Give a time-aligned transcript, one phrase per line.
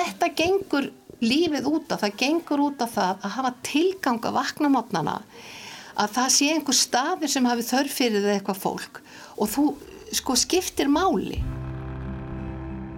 [0.00, 0.88] þetta gengur
[1.20, 5.16] lífið út af, það gengur út af það að hafa tilgang að vakna mótnana
[6.00, 9.00] að það sé einhver staðir sem hafi þörf fyrir það eitthvað fólk.
[9.36, 9.64] Og þú
[10.16, 11.42] sko skiptir máli.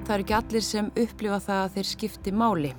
[0.07, 2.73] Það eru ekki allir sem upplifa það að þeir skipti máli.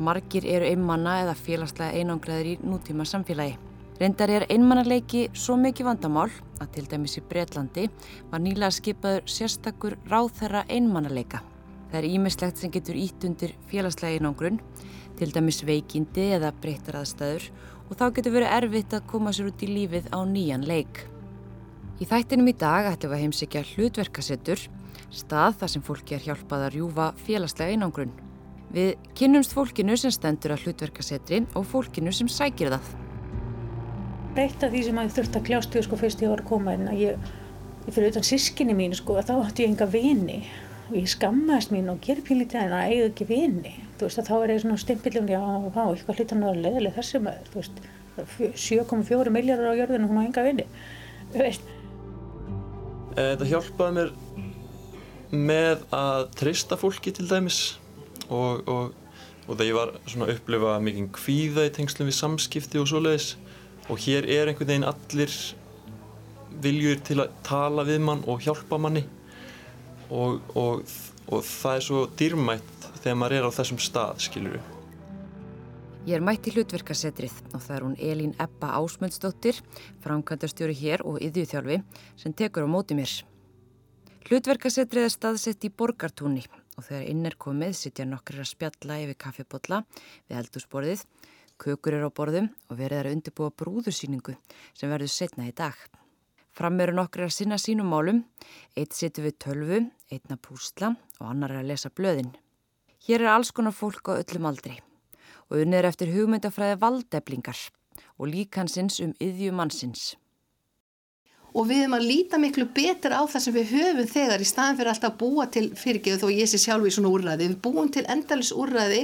[0.00, 3.58] Margir eru einmanna eða félagslega einangraður í nútíma samfélagi
[4.00, 7.82] Reyndar er einmannarleiki svo mikið vandamál að til dæmis í Breitlandi
[8.30, 11.42] var nýlega skipaður sérstakur ráðherra einmannarleika
[11.90, 14.60] Það er ímislegt sem getur ítt undir félagslega einangrun,
[15.18, 17.48] til dæmis veikindi eða breytar aðstæður
[17.90, 21.02] og þá getur verið erfitt að koma sér út í lífið á nýjan leik.
[22.00, 24.62] Í þættinum í dag ætlum við að heimsækja hlutverkasettur,
[25.10, 28.14] stað þar sem fólki er hjálpað að rjúfa félagslega einangrun.
[28.70, 32.94] Við kynnumst fólkinu sem stendur að hlutverkasetri og fólkinu sem sækir það.
[34.38, 36.78] Eitt af því sem að ég þurfti að kljástu sko fyrst ég var að koma
[36.78, 37.30] inn að ég,
[37.88, 40.38] ég fyrir utan sískinni mín sko að þá ætti ég enga vini
[40.90, 43.74] og ég skammaðist mín og ger pínlítið en að eiga ekki vini.
[43.98, 47.20] Þú veist að þá er ég svona stimpilum já, há, eitthvað hlutan að leðileg þessi
[47.22, 47.50] maður.
[47.52, 47.82] Þú veist,
[48.58, 50.66] 7,4 miljardar á jörðinu hún á enga vini.
[51.34, 51.68] Veist.
[53.14, 54.10] Eh, Það hjálpaði mér
[55.30, 57.60] með að trista fólki til dæmis
[58.26, 58.90] og, og,
[59.46, 63.28] og þegar ég var svona að upplifa mikið kvíða í tengslum við samskipti og svoleiðis
[63.86, 65.36] og hér er einhvern veginn allir
[66.60, 69.04] viljur til að tala við mann og hjálpa manni
[70.10, 70.84] og, og,
[71.30, 74.76] og það er svo dýrmætt þegar maður er á þessum stað, skilur við.
[76.08, 79.58] Ég er mætt í hlutverkasetrið og það er hún Elín Ebba Ásmundsdóttir,
[80.00, 81.76] framkvæmdarstjóri hér og yðjúþjálfi
[82.22, 83.12] sem tekur á móti mér.
[84.24, 86.46] Hlutverkasetrið er staðsett í borgartúni
[86.78, 89.82] og þegar inn er komið sittja nokkur að spjalla yfir kaffibotla
[90.30, 91.04] við eldúsborðið,
[91.60, 94.38] kökur er á borðum og verið er að undirbúa brúðursýningu
[94.72, 95.76] sem verður setna í dag.
[96.56, 98.24] Fram eru nokkri að sinna sínum málum,
[98.72, 102.32] eitt situr við tölvu, einn að púsla og annar að lesa blöðin.
[103.06, 104.78] Hér er alls konar fólk á öllum aldri
[105.50, 107.60] og unnið er eftir hugmyndafræði valdeflingar
[108.18, 110.14] og líkansins um yðjumannsins.
[111.50, 114.76] Og við erum að líta miklu betur á það sem við höfum þegar í staðan
[114.78, 117.48] fyrir alltaf að búa til fyrirgeðu þó ég sé sjálf í svona úrræði.
[117.50, 119.00] Við búum til endalis úrræði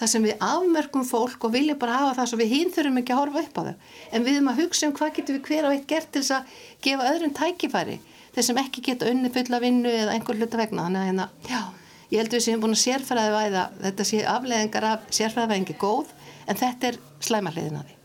[0.00, 3.14] þar sem við afmörkum fólk og vilja bara hafa það svo við hinn þurfum ekki
[3.14, 3.76] að horfa upp á þau.
[4.10, 6.34] En við erum að hugsa um hvað getur við hver á eitt gert til þess
[6.40, 8.00] að gefa öðrum tækifæri
[8.34, 10.88] þeir sem ekki geta unni fulla vinnu eða einhver hluta vegna.
[10.88, 11.62] Þannig að hérna, já,
[12.10, 16.12] ég held að við séum búin að sérfæraði væða, þetta sé afleðingar af sérfæraðvæðingi góð
[16.50, 17.96] en þetta er slæmarliðin að því.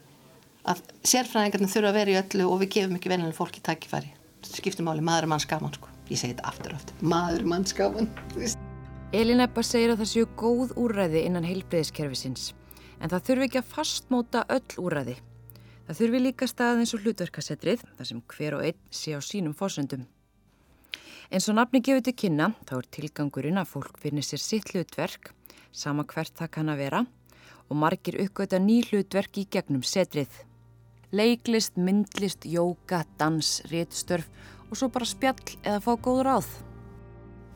[0.70, 4.14] Að sérfræðingarnir þurfa að vera í öllu og við gefum ekki vennilega fólki takkifæri
[4.48, 5.90] skiptum máli, maður mann skaman sko.
[6.10, 8.10] ég segi þetta aftur aftur, maður mann skaman
[9.14, 12.54] Elin Ebba segir að það séu góð úræði innan heilbreyðiskerfisins
[13.00, 15.18] en það þurfi ekki að fastmóta öll úræði
[15.88, 19.56] það þurfi líka stað eins og hlutverkasetrið þar sem hver og einn sé á sínum
[19.58, 20.08] fósundum
[21.30, 25.28] En svo nafni gefur til kynna, þá er tilgangurinn að fólk finnir sér sitt hlutverk,
[25.70, 27.02] sama hvert það kann að vera,
[27.70, 30.32] og margir uppgöta ný hlutverk í gegnum setrið.
[31.14, 34.26] Leiklist, myndlist, jóka, dans, réttstörf
[34.72, 36.50] og svo bara spjall eða fá góð ráð.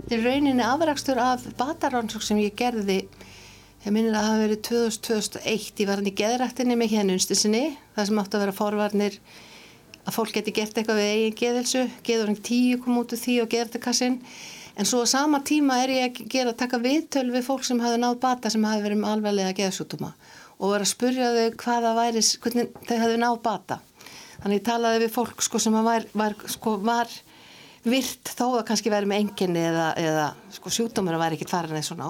[0.03, 2.99] Þetta er rauninni afrakstur af batarannsók sem ég gerði,
[3.87, 7.63] ég minnir að það hafi verið 2001, ég var hann í geðrættinni með hérna unstinsinni,
[7.97, 9.19] það sem átti að vera forvarnir
[10.03, 13.49] að fólk geti gert eitthvað við eigin geðelsu, geðurinn tíu kom út úr því og
[13.53, 14.19] geðartakassinn
[14.75, 17.99] en svo sama tíma er ég að gera að taka viðtöl við fólk sem hafi
[18.01, 20.13] náð bata sem hafi verið með alveglega geðsútuma
[20.59, 23.79] og verið að spurja þau hvaða væri, hvernig þau hafi náð bata.
[24.43, 27.11] Þannig ég talaði við fólk sko sem var, var, sko, var
[27.83, 31.75] virt þó að kannski verið með enginni eða, eða sko, sjúkdómur að væri ekkit farin
[31.75, 32.09] eða svona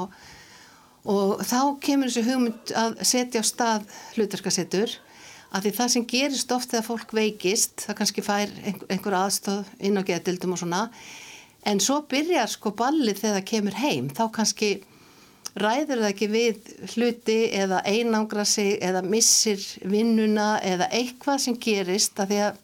[1.04, 4.94] og þá kemur þessu hugmynd að setja á stað hlutarkasettur
[5.54, 8.56] að því það sem gerist oft þegar fólk veikist, það kannski fær
[8.90, 10.88] einhver aðstóð inn á geðdildum og svona
[11.70, 14.72] en svo byrjar sko ballið þegar það kemur heim, þá kannski
[15.54, 22.20] ræður það ekki við hluti eða einangra sig eða missir vinnuna eða eitthvað sem gerist
[22.20, 22.62] að því að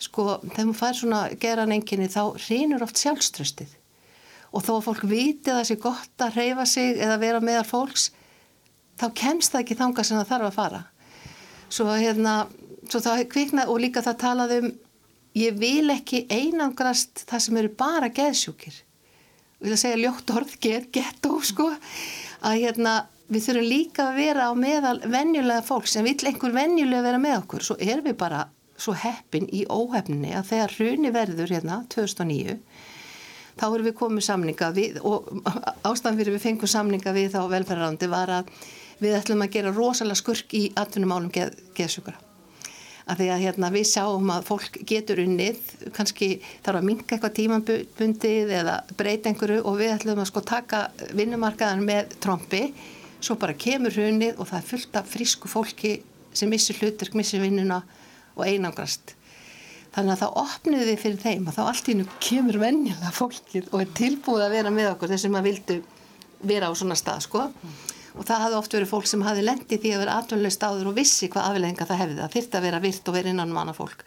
[0.00, 3.76] sko þegar maður fær svona geran enginni þá reynur oft sjálfströstið
[4.50, 7.68] og þó að fólk viti að það sé gott að reyfa sig eða vera meðar
[7.68, 8.08] fólks
[8.98, 10.80] þá kemst það ekki þanga sem það þarf að fara
[11.70, 12.44] svo hérna
[12.90, 14.70] svo það kvikna og líka það talaði um
[15.38, 18.80] ég vil ekki einangrast það sem eru bara geðsjúkir.
[19.60, 22.94] Og ég vil að segja ljótt orð get, getó sko að hérna
[23.30, 27.36] við þurfum líka að vera á meðal venjulega fólk sem vil einhver venjulega vera með
[27.44, 28.46] okkur svo erum við bara
[28.80, 32.56] svo heppin í óhefninni að þegar hruni verður hérna 2009
[33.60, 35.28] þá erum við komið samninga við og
[35.86, 38.52] ástæðan fyrir við fengum samninga við þá velferðarandi var að
[39.00, 42.26] við ætlum að gera rosalega skurk í atvinnumálum geð, geðsjúkara.
[43.10, 45.58] að því að hérna, við sjáum að fólk getur unnið,
[45.96, 46.28] kannski
[46.62, 50.82] þarf að minka eitthvað tímabundið eða breyta einhverju og við ætlum að sko taka
[51.18, 52.60] vinnumarkaðan með trombi,
[53.18, 55.96] svo bara kemur unnið og það er fullt af frísku fólki
[56.32, 57.80] sem missir hlutur, missir vinnuna
[58.36, 59.16] og einangrast.
[59.90, 63.72] Þannig að þá opniðu við fyrir þeim að þá allt í nú kemur vennilega fólkið
[63.72, 65.78] og er tilbúið að vera með okkur þessum að vildu
[66.46, 67.48] vera á svona stað sko.
[68.18, 70.96] Og það hafði oft verið fólk sem hafði lendið því að vera atvinnulegst áður og
[70.98, 72.18] vissi hvað aflegginga það hefði.
[72.20, 74.04] Það þyrtti að vera virt og vera innan manna fólk.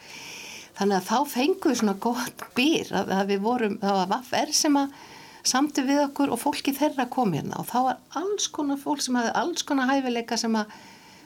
[0.74, 4.56] Þannig að þá fengum við svona gott býr að, að við vorum, það var vaffr
[4.58, 4.96] sem að
[5.44, 7.60] samtu við okkur og fólki þeirra kom hérna.
[7.62, 10.74] Og þá var alls konar fólk sem hafði alls konar hæfileika sem að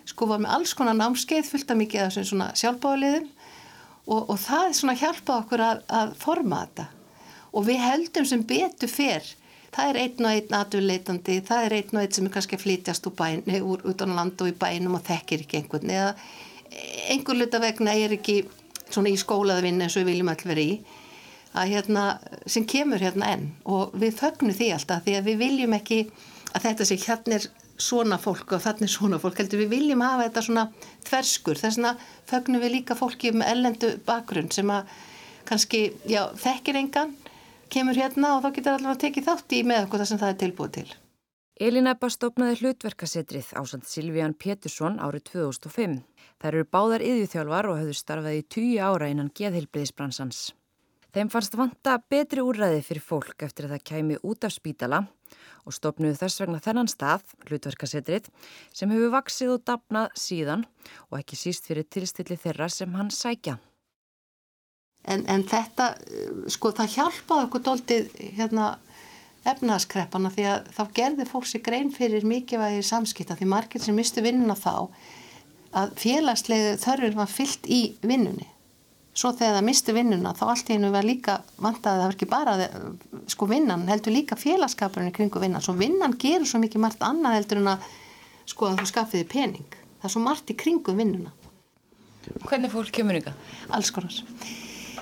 [0.08, 3.28] sko var með alls konar námskeið fullt af mikið af svona sjálfbáðaliðum
[4.08, 6.88] og, og það svona hjálpaði okkur að, að forma þetta.
[7.58, 9.28] Og við heldum sem betur fyrr
[9.78, 12.64] það er einn og einn aturleitandi, það er einn og einn sem er kannski að
[12.66, 16.14] flytjast úr bæn, úr utan land og í bænum og þekkir ekki einhvern eða
[17.12, 18.42] einhver luta vegna er ekki
[18.90, 20.80] svona í skólaðvinn eins og við viljum alltaf vera í
[21.58, 22.04] að hérna,
[22.50, 23.46] sem kemur hérna enn.
[23.66, 26.02] Og við fögnum því alltaf því að við viljum ekki
[26.54, 27.48] að þetta sé hérna er
[27.78, 30.66] svona fólk og þannig svona fólk heldur við viljum hafa þetta svona
[31.08, 31.62] þverskur.
[31.62, 31.94] Þess vegna
[32.30, 34.92] fögnum við líka fólki með ellendu bakgrunn sem að
[35.48, 37.14] kannski, já, þekkir engan
[37.74, 40.40] kemur hérna og þá getur allavega tekið þátt í með okkur það sem það er
[40.44, 40.88] tilbúið til.
[41.58, 45.98] Elin Ebba stopnaði hlutverkasetrið ásand Silvían Pétursson árið 2005.
[46.38, 50.52] Þær eru báðar yðjúþjálfar og höfðu starfaði í tíu ára innan geðheilbriðisbransans.
[51.18, 55.00] Þeim fannst vanta betri úrræði fyrir fólk eftir að það kæmi út af spítala
[55.66, 58.30] og stopnuðu þess vegna þennan stað, hlutverkasetrið,
[58.70, 60.68] sem hefur vaksið og dapnað síðan
[61.10, 63.58] og ekki síst fyrir tilstilli þeirra sem hann sækja.
[65.08, 65.94] En, en þetta,
[66.52, 68.74] sko, það hjálpaði okkur doldið hérna
[69.48, 74.24] efnaðskreppana því að þá gerði fólk sér grein fyrir mikilvægi samskipta því margir sem mistu
[74.26, 74.90] vinnuna þá
[75.78, 78.48] að félagslegu þörfur var fyllt í vinnunni.
[79.18, 82.18] Svo þegar það mistu vinnuna þá allt í hennu var líka vantaði að það var
[82.18, 82.58] ekki bara
[83.34, 85.64] sko vinnan, heldur líka félagskapurinn kringu vinnan.
[85.66, 87.90] Svo vinnan gerur svo mikið margt annað heldur en að
[88.48, 89.82] sko að þú skaffiði pening.
[89.98, 91.34] Það er svo margt í kringu vinnuna.
[92.46, 93.38] Hvernig fólk kemur ykkar?
[93.74, 94.14] Alls konar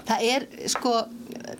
[0.06, 0.96] það er sko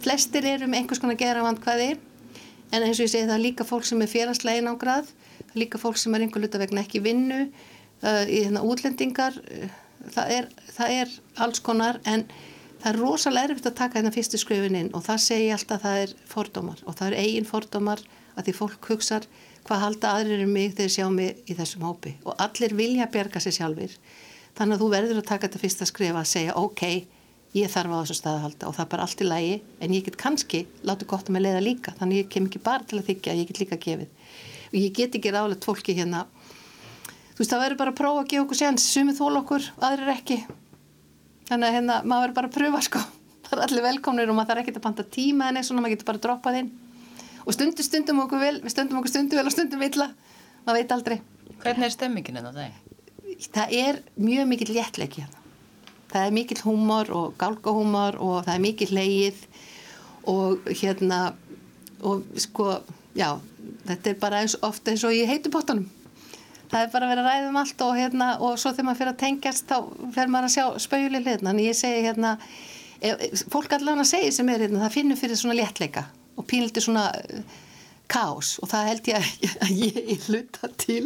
[0.04, 3.68] flestir eru með einhvers konar gera vandkvæði en eins og ég segi það er líka
[3.68, 5.12] fólk sem er félagslega einangrað
[5.56, 9.70] líka fólk sem er einhver luta vegna ekki vinnu uh, í þennan útlendingar uh,
[10.12, 11.16] það, er, það er
[11.46, 12.26] alls konar en
[12.82, 15.88] það er rosalega erfitt að taka þennan fyrstu skrifin inn og það segi alltaf að
[15.88, 18.06] það er fordómar og það er eigin fordómar
[18.36, 19.28] að því fólk hugsar
[19.66, 23.42] hvað halda aðrir um mig þegar sjá mig í þessum hópi og allir vilja berga
[23.42, 23.96] sér sjálfur
[24.56, 26.84] þannig að þú verður að taka þetta fyrsta skrif að segja ok,
[27.56, 29.56] ég þarf á þessu stað að halda og það er bara allt í lægi
[29.86, 32.84] en ég get kannski látið gott að með leiða líka þannig ég kem ekki bara
[32.88, 34.10] til að þykja ég get líka gefið.
[34.72, 36.26] Og ég get ekki ráðlegt fólki hérna.
[37.36, 40.12] Þú veist það verður bara að prófa að gefa okkur séns sumið þól okkur, aðrir
[40.16, 40.38] ekki.
[41.48, 43.04] Þannig að hérna maður verður bara að pröfa sko.
[43.46, 45.94] Það er allir velkomnir og maður þarf ekki að panta tíma en eins og maður
[45.94, 46.72] getur bara að droppa þinn.
[47.46, 50.10] Og stundum stundum okkur vel við stundum okkur stundum vel og stundum illa.
[50.66, 51.18] Maður veit aldrei.
[51.62, 52.50] Hvernig er stemmingin en
[56.16, 56.28] það?
[56.28, 59.42] Er mikill hérna húmor og gálgahúmor og það er mikill leið
[60.32, 61.20] og hérna
[62.06, 62.80] og sko,
[63.18, 63.30] já
[63.86, 65.86] þetta er bara eins, ofta eins og ég heitu bóttanum
[66.72, 69.02] það er bara að vera að ræða um allt og hérna og svo þegar maður
[69.02, 69.78] fyrir að tengjast þá
[70.16, 72.34] fer maður að sjá spauðli hliðna en ég segi hérna
[73.54, 77.62] fólk allavega segir sem er hérna, það finnur fyrir svona léttleika og pínliti svona uh,
[78.12, 79.28] kás og það held ég
[79.66, 81.04] að ég hluta til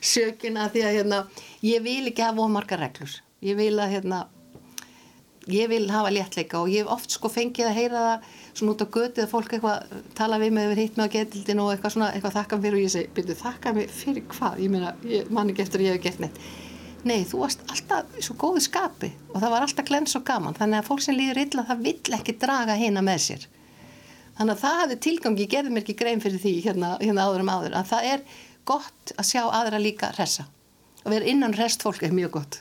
[0.00, 1.20] sökina því að hérna,
[1.64, 3.18] ég vil ekki hafa ómarga reglur.
[3.42, 4.24] Ég vil að hérna
[5.50, 8.26] ég vil hafa léttleika og ég hef oft sko fengið að heyra það
[8.58, 11.62] svona út á götu að fólk eitthvað tala við mig yfir hitt með á getildin
[11.62, 14.60] og eitthvað svona eitthvað þakka mér og ég segi, byrju þakka mér fyrir hvað?
[14.62, 14.92] Ég meina,
[15.30, 16.38] manni getur ég hef gert neitt.
[17.02, 20.54] Nei, þú varst alltaf svo góðu skapi og það var alltaf glens og gaman.
[20.54, 23.48] Þannig að fólk sem líður illa það vill ekki draga hérna með sér.
[24.36, 27.42] Þannig að það hefði tilgangi, ég gerði mér ekki grein fyrir því hérna, hérna áður
[27.42, 28.22] um áður að það er
[28.68, 30.46] gott að sjá aðra líka resa
[31.02, 32.60] og vera innan rest fólk er mjög gott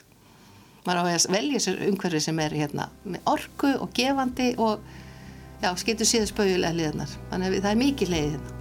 [0.85, 4.81] maður á að velja sér umhverfi sem er hérna, með orku og gefandi og
[5.61, 8.57] já, skeitur síðan spauðulega liðnar þannig að það er mikið leið hérna.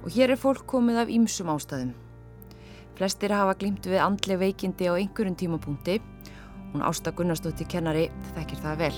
[0.00, 1.92] Og hér er fólk komið af ýmsum ástæðum.
[2.96, 6.00] Flestir hafa glýmt við andli veikindi á einhverjum tímapunkti.
[6.72, 8.96] Hún Ásta Gunnarsdóttir kennari þekkir það vel.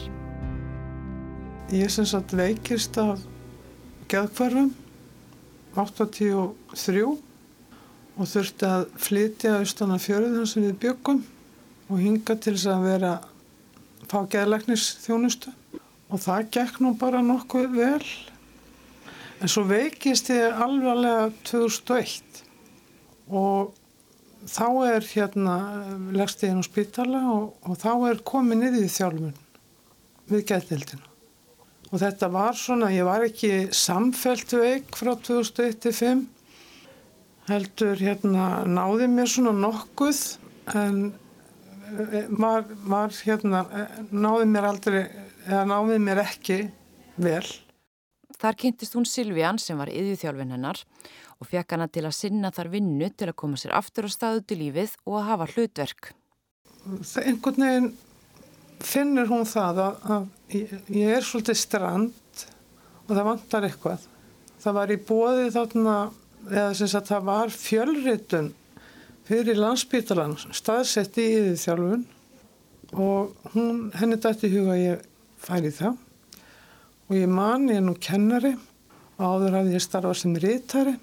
[1.72, 3.22] Ég er sem sagt veikist af
[4.10, 4.72] geðkvarfum
[5.74, 6.32] 83
[8.12, 11.22] og þurfti að flytja austan að fjöruðan sem við byggum
[11.92, 13.12] og hinga til þess að vera
[14.08, 15.52] fá geðleiknis þjónustu
[16.12, 18.08] og það gekk nú bara nokkuð vel.
[19.42, 22.42] En svo veikist ég alvarlega 2001
[23.32, 23.72] og
[24.48, 25.56] þá er hérna
[26.14, 29.40] leggst ég inn á spítala og, og þá er komið niður í þjálfun
[30.32, 31.08] við gætildina.
[31.92, 36.24] Og þetta var svona, ég var ekki samfelt veik frá 2001-2005
[37.50, 40.20] heldur hérna náði mér svona nokkuð
[40.78, 41.00] en
[42.38, 43.64] var, var hérna
[44.10, 45.02] náði mér aldrei
[45.46, 46.58] eða náði mér ekki
[47.20, 47.44] vel.
[48.42, 50.80] Þar kynntist hún Silvían sem var yðjúþjálfin hennar
[51.38, 54.42] og fekk hana til að sinna þar vinnu til að koma sér aftur á staðu
[54.46, 56.10] til lífið og að hafa hlutverk.
[56.82, 57.92] Það einhvern veginn
[58.82, 62.42] finnur hún það að, að ég, ég er svolítið strand
[63.06, 64.08] og það vantar eitthvað.
[64.62, 65.96] Það var í bóði þarna
[66.50, 68.50] eða sem sagt það var fjölritun
[69.28, 72.04] fyrir landsbytalan staðsett í yðurþjálfun
[72.92, 75.06] og hún, henni dætti huga að ég
[75.42, 75.96] færi það.
[77.08, 78.54] Og ég man, ég er nú kennari
[79.22, 80.94] áður hafði ég starfað sem rítari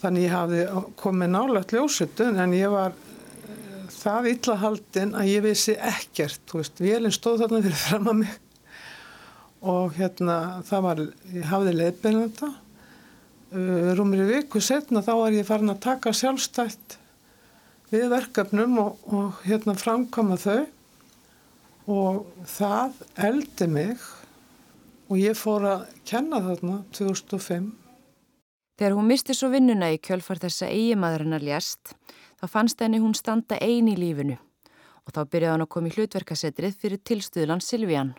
[0.00, 0.64] þannig ég hafði
[1.00, 6.60] komið nálagt ljósutun en ég var eh, það illa haldinn að ég vissi ekkert, þú
[6.60, 8.34] veist, vélinn stóð þarna fyrir fram að mig.
[9.64, 10.36] Og hérna
[10.68, 11.00] það var,
[11.32, 16.98] ég hafði leiðbeinanda uh, rúmri viku setna þá var ég farin að taka sjálfstætt
[17.94, 20.64] við verkefnum og, og hérna framkama þau
[21.90, 24.04] og það eldi mig
[25.10, 27.70] og ég fór að kenna þarna 2005.
[28.74, 31.92] Þegar hún misti svo vinnuna í kjölfar þessa eigimadurinn að ljast,
[32.40, 34.38] þá fannst henni hún standa ein í lífinu
[35.04, 38.14] og þá byrjaði hann að koma í hlutverkasetrið fyrir tilstuðlan Silvían.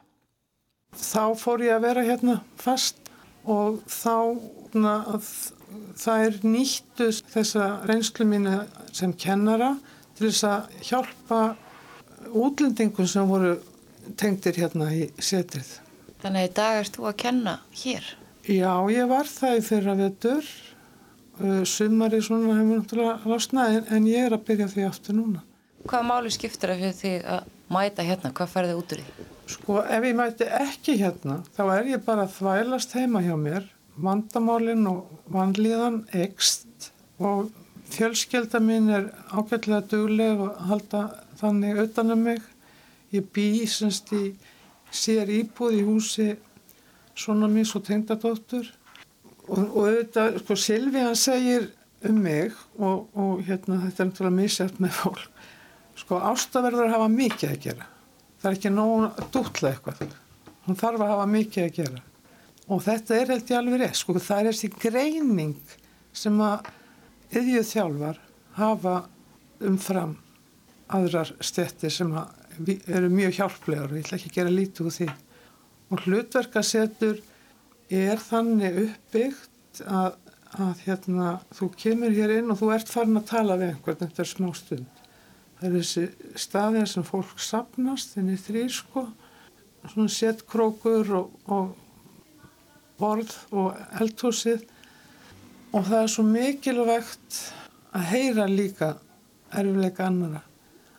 [0.96, 3.02] Þá fór ég að vera hérna fast
[3.50, 4.38] og þá
[4.78, 4.94] na,
[6.00, 8.58] það er nýttu þessa reynslu mínu
[8.96, 9.76] sem kennara
[10.18, 11.40] til þess að hjálpa
[12.36, 13.56] útlendingum sem voru
[14.20, 15.80] tengdir hérna í setrið.
[16.22, 18.08] Þannig að í dag erst þú að kenna hér?
[18.46, 20.54] Já, ég var það í fyrra vetur.
[21.68, 25.44] Sumari svona hefur náttúrulega lásnað en, en ég er að byrja því aftur núna.
[25.86, 28.32] Hvaða máli skiptir það fyrir því að mæta hérna?
[28.38, 29.26] Hvað færði út úr því?
[29.46, 33.68] Sko, ef ég mæti ekki hérna, þá er ég bara að þvælast heima hjá mér.
[33.96, 37.52] Vandamálinn og vanlíðan ekst og
[37.94, 41.04] fjölskelda mín er ágætlega dugleg og halda
[41.40, 42.42] þannig utanum mig.
[43.16, 44.34] Ég bý semst í
[44.92, 46.34] sér íbúð í húsi
[47.16, 48.68] svona mín svo tengdadóttur.
[49.48, 51.70] Og, og auðvitað, sko, Silvi hann segir
[52.10, 55.30] um mig og, og hérna þetta er náttúrulega mísjæft með fólk.
[55.96, 57.88] Sko, ástaverður að hafa mikið að gera.
[58.42, 60.20] Það er ekki nógu dútla eitthvað.
[60.66, 62.04] Hún þarf að hafa mikið að gera
[62.66, 65.76] og þetta er held ég alveg rétt sko, það er þessi greining
[66.16, 66.70] sem að
[67.36, 68.22] yðjöð þjálfar
[68.56, 68.96] hafa
[69.66, 70.16] umfram
[70.96, 75.08] aðrar stettir sem eru mjög hjálplegar og ég ætla ekki að gera lítið úr því.
[75.94, 77.22] Og hlutverkasetur
[77.94, 80.16] er þannig uppbyggt að,
[80.58, 84.30] að hérna, þú kemur hér inn og þú ert farin að tala við einhvern eftir
[84.30, 85.02] smá stund.
[85.60, 86.06] Það er þessi
[86.42, 89.08] staðir sem fólk sapnast þenni þrýr sko
[89.86, 91.85] svona settkrókur og, og
[93.00, 94.66] borð og eldhúsið.
[95.76, 97.40] Og það er svo mikilvægt
[97.96, 98.94] að heyra líka
[99.56, 100.44] erfileika annara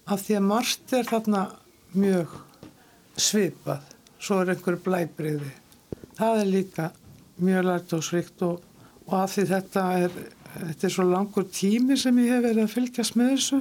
[0.07, 1.47] af því að margt er þarna
[1.97, 2.35] mjög
[3.19, 3.87] svipað.
[4.23, 5.55] Svo er einhver blæbreyði
[6.17, 6.91] það er líka
[7.45, 8.61] mjög lærtósrikt og,
[9.07, 10.15] og af því þetta er
[10.57, 13.61] þetta er svo langur tími sem ég hef verið að fylgjast með þessu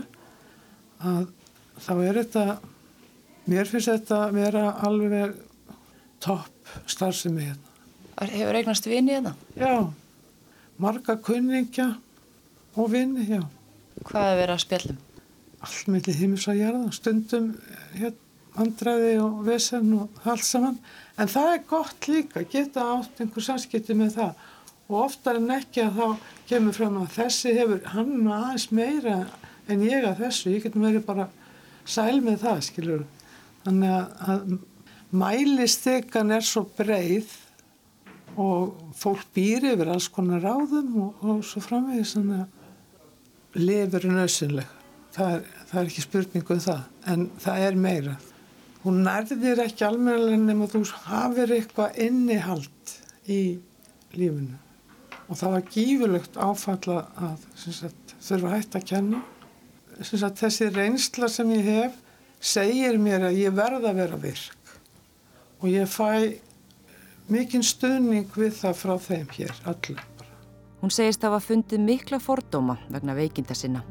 [1.11, 1.25] að
[1.85, 2.45] þá er þetta
[3.51, 5.35] mér finnst þetta að vera alveg
[6.23, 7.74] topp starfsemi hérna
[8.21, 9.35] Hefur eignast vini hérna?
[9.59, 9.91] Já,
[10.79, 11.95] marga kunningja
[12.75, 13.43] og vini, já.
[14.05, 15.03] Hvað er verið að spjallum?
[15.65, 17.47] allt millir heimis að gera stundum
[17.97, 18.13] hér,
[18.61, 20.77] andræði og vesen og allt saman.
[21.19, 24.43] En það er gott líka, geta átt einhver samskipti með það.
[24.85, 29.17] Og oftar en ekki að þá kemur fram að þessi hefur hann aðeins meira
[29.71, 31.27] en ég að þessu, ég getum verið bara
[31.89, 33.05] sæl með það, skilur
[33.65, 34.53] þannig að, að
[35.15, 37.33] mælistekan er svo breið
[38.41, 44.17] og fólk býr yfir alls konar ráðum og, og svo framvegis þannig að lifur er
[44.19, 44.73] nöðsynleg
[45.15, 48.15] það það er ekki spurning um það en það er meira.
[48.85, 52.93] Hún nærðir ekki almennilega nema þú hafir eitthvað innihald
[53.25, 53.39] í
[54.15, 54.59] lífinu.
[55.25, 59.21] Og það var gífurlegt áfalla að sagt, þurfa hægt að kenna.
[60.03, 61.95] Sagt, þessi reynsla sem ég hef
[62.45, 64.75] segir mér að ég verða að vera virk.
[65.63, 66.37] Og ég fæ
[67.31, 70.03] mikinn stuðning við það frá þeim hér allir
[70.85, 73.81] Hún segist að hafa fundið mikla fordóma vegna veikinda sinna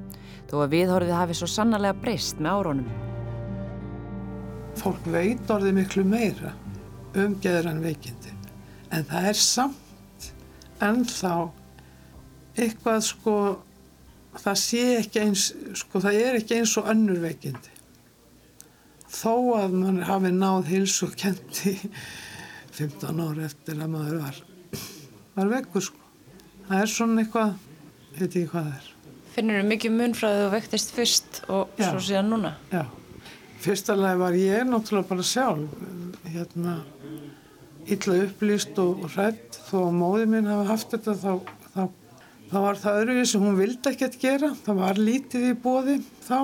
[0.47, 2.91] þó að viðhorfið hafi svo sannarlega breyst með árónum.
[4.79, 6.53] Fólk veit orðið miklu meira
[7.19, 8.35] um geðran veikindi
[8.95, 10.29] en það er samt
[10.85, 11.35] ennþá
[12.55, 13.37] eitthvað sko
[14.39, 15.49] það sé ekki eins,
[15.79, 17.73] sko það er ekki eins og önnur veikindi.
[19.15, 21.75] Þó að mann hafi náð hils og kent í
[22.75, 24.41] 15 ári eftir að maður var,
[25.37, 26.01] var vekkur sko.
[26.65, 27.55] Það er svona eitthvað,
[28.19, 28.91] veit ég hvað það er.
[29.35, 31.89] Finnur þú mikið mun frá því þú vektist fyrst og Já.
[31.89, 32.55] svo síðan núna?
[32.71, 32.85] Já,
[33.65, 35.75] fyrsta lagi var ég náttúrulega bara sjálf,
[36.31, 36.77] hérna,
[37.91, 41.33] illa upplýst og, hrætt þó að móði minn hafa haft þetta þá,
[41.75, 41.83] þá,
[42.53, 46.39] þá var það öðruvísi, hún vildi ekkert gera, það var lítið í bóði þá,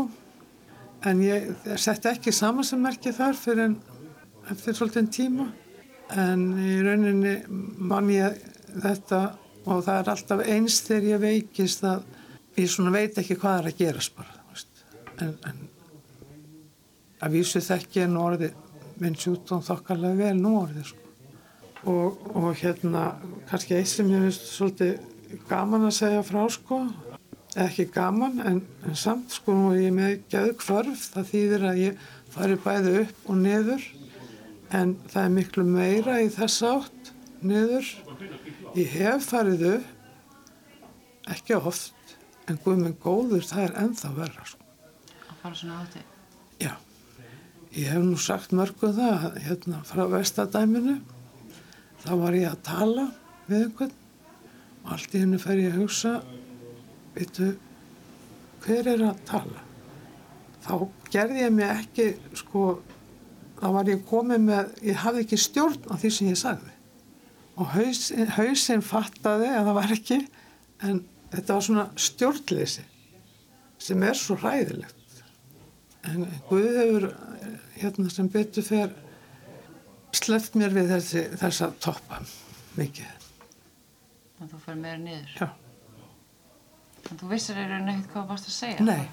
[1.09, 1.49] en ég
[1.81, 3.79] setti ekki samansemmerki þar fyrir en
[4.51, 5.47] eftir svolítið tíma,
[6.19, 7.35] en í rauninni
[7.91, 8.39] man ég
[8.71, 9.21] þetta
[9.67, 12.07] og það er alltaf eins þegar ég veikist að
[12.59, 14.57] ég svona veit ekki hvað er að gerast bara,
[15.21, 15.61] en, en
[17.21, 18.51] að vísu þekki en orði
[19.01, 21.13] minn sjúkdóm þokkarlega vel nú orði sko.
[21.91, 23.05] og, og hérna
[23.49, 26.83] kannski eitt sem ég finnst svolítið gaman að segja frá sko.
[27.61, 32.05] Ekki gaman en, en samt sko er ég með gæðu kvörf það þýðir að ég
[32.31, 33.87] fari bæði upp og niður
[34.77, 37.13] en það er miklu meira í þess átt
[37.43, 37.89] niður.
[38.77, 42.15] Ég hef farið upp ekki oft
[42.51, 44.67] en guð minn góður það er ennþá verra sko.
[45.29, 46.03] Að fara svona átti.
[46.61, 46.73] Já,
[47.77, 50.99] ég hef nú sagt mörgum það, að, hérna frá vestadæminu,
[52.03, 53.09] þá var ég að tala
[53.49, 53.97] við einhvern.
[54.81, 56.15] Og allt í hennu fer ég að hugsa,
[57.15, 57.51] veitu,
[58.65, 59.67] hver er að tala?
[60.65, 60.73] Þá
[61.13, 62.09] gerði ég mig ekki,
[62.41, 62.65] sko,
[63.61, 66.73] þá var ég komið með, ég hafði ekki stjórn á því sem ég sagði.
[67.61, 70.19] Og hausinn, hausinn fattaði að það var ekki,
[70.87, 71.03] en
[71.35, 72.87] þetta var svona stjórnleysi
[73.81, 74.97] sem er svo hræðilegt.
[76.09, 77.09] En Guð hefur
[77.77, 78.93] hérna sem betur fer
[80.17, 82.21] sleppt mér við þessi, þessa toppa
[82.79, 83.17] mikið.
[84.39, 85.35] Þannig að þú fyrir meira niður.
[85.37, 85.49] Já.
[87.11, 88.87] En þú vissir rauninni ekkert hvað varst að segja?
[88.87, 89.05] Nei,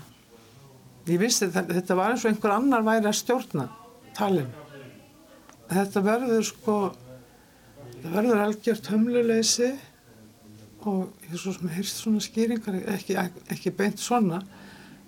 [1.09, 3.67] ég vissi að þetta var eins og einhver annar væri að stjórna
[4.17, 4.65] talinu.
[5.67, 6.77] Þetta verður sko,
[7.91, 9.73] þetta verður algjört hömluleysi
[10.87, 13.17] og ég svo sem heyrst svona skýringar, ekki,
[13.51, 14.39] ekki beint svona,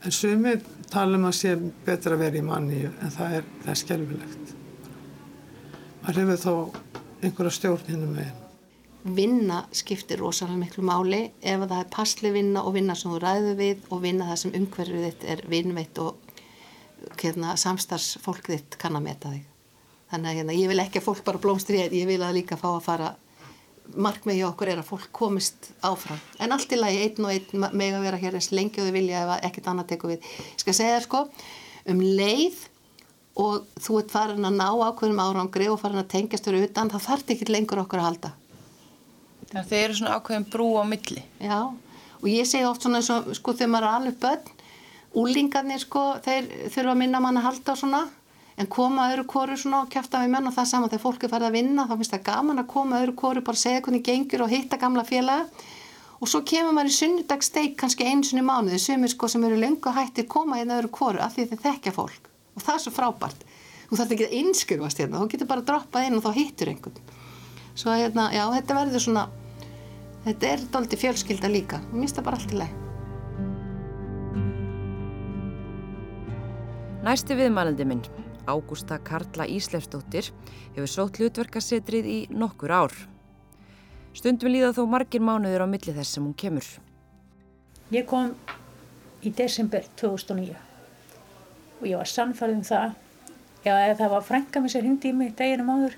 [0.04, 0.60] en sumir
[0.92, 4.54] tala um að sé betra að vera í manni en það er, það er skelfilegt.
[6.04, 6.54] Maður hefur þó
[7.24, 8.46] einhverja stjórn hinnum meginn.
[9.16, 13.56] vinna skiptir rosalega miklu máli ef það er passli vinna og vinna sem þú ræður
[13.56, 16.29] við og vinna það sem umhverfið þitt er vinnveitt og
[17.20, 19.48] hérna, samstarfsfólk þitt kann að meta þig.
[20.10, 22.70] Þannig að hérna, ég vil ekki að fólk bara blómstri, ég vil að líka fá
[22.72, 23.10] að fara
[23.98, 26.20] markmið hjá okkur er að fólk komist áfram.
[26.42, 28.96] En allt í lagi, einn og einn meg að vera hér eins lengi og þau
[28.96, 30.28] vilja ef ekkert annað tekur við.
[30.54, 31.24] Ég skal segja þér sko,
[31.94, 32.60] um leið
[33.40, 37.06] og þú ert farin að ná ákveðum árangri og farin að tengjast þér utan, það
[37.08, 38.32] þarf ekki lengur okkur að halda.
[39.50, 41.24] Þannig að þeir eru svona ákveðin brú á milli.
[41.42, 41.60] Já,
[42.20, 44.52] og ég segi oft svona eins og sko þegar maður er alveg börn,
[45.18, 48.02] úlingarnir sko, þeir þurfa að minna mann að halda og svona,
[48.60, 51.34] en koma öðru kóru svona og kjæfta við menn og það saman þegar fólk er
[51.34, 54.46] farið að vinna, þá finnst það gaman að koma öðru kóru, bara segja hvernig gengur
[54.46, 55.68] og hitta gamla félaga
[56.20, 60.28] og svo kemur maður í sunnudagssteik kannski í mánuði, sumir sko sem eru lengu hættir
[60.28, 63.46] koma hérna öðru kóru af því þeir þekkja fólk og það er svo frábært.
[63.90, 67.00] Þú þarf ekki að innskurfast hérna, þú getur bara droppað inn og þá hittur einhvern.
[67.80, 69.30] Svo hérna, já, þetta verður svona
[70.26, 72.89] Þetta er doldi fjölskylda líka og mér finnst það bara allt í leið.
[77.00, 78.02] Næsti viðmælandi minn,
[78.44, 80.34] Ágústa Karla Íslefsdóttir,
[80.76, 82.96] hefur sótt hlutverkasetrið í nokkur ár.
[84.12, 86.68] Stundum líða þó margir mánuður á milli þess sem hún kemur.
[87.96, 88.34] Ég kom
[89.24, 90.58] í desember 2009
[91.80, 93.00] og ég var sannfærið um það.
[93.64, 95.96] Já, eða það var frænka mér sem hindi í mig deginum áður.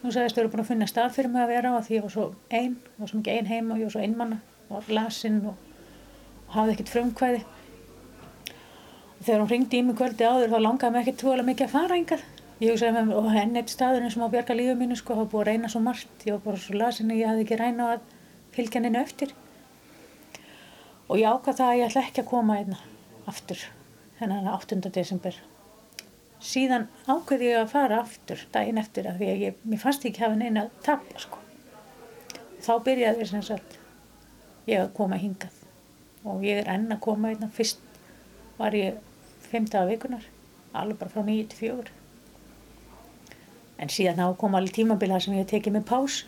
[0.00, 1.98] Hún sagðist að þau eru búin að finna stað fyrir mig að vera á því
[1.98, 4.40] ég var svo einn, var svo mikið einn heima og ég var svo einmanna
[4.72, 5.56] og og,
[6.48, 7.44] og hafði ekkert frumkvæði.
[9.22, 11.98] Þegar hún ringdi í mig kvöldi áður þá langaði mig ekkert tvoðlega mikið að fara
[12.00, 12.22] engað.
[12.62, 15.14] Ég hugsaði með mér, og henni eitt staður eins og má bjarga lífið mínu sko,
[15.18, 16.24] hafa búið að reyna svo margt.
[16.26, 18.08] Ég var bara svo lasinn að ég hafði ekki ræna að
[18.56, 19.34] fylgja henni eftir.
[21.06, 22.80] Og ég ákvað það að ég ætla ekki að koma einna
[23.30, 23.62] aftur,
[24.18, 24.80] þennan 8.
[24.94, 25.38] desember.
[26.42, 30.24] Síðan ákveði ég að fara aftur daginn eftir að því að ég, mér fannst ekki
[30.24, 31.38] hafa neina að tapla sko.
[32.62, 33.78] Þá byrjaði sem sagt
[34.66, 35.62] ég að koma hingað
[36.26, 37.50] og ég er enn að koma einna.
[37.54, 37.82] Fyrst
[38.58, 38.98] var ég
[39.52, 40.24] 5 daga vikunar,
[40.72, 41.90] alveg bara frá 9 til 4.
[43.84, 46.22] En síðan þá kom alveg tímabila sem ég tekið með pás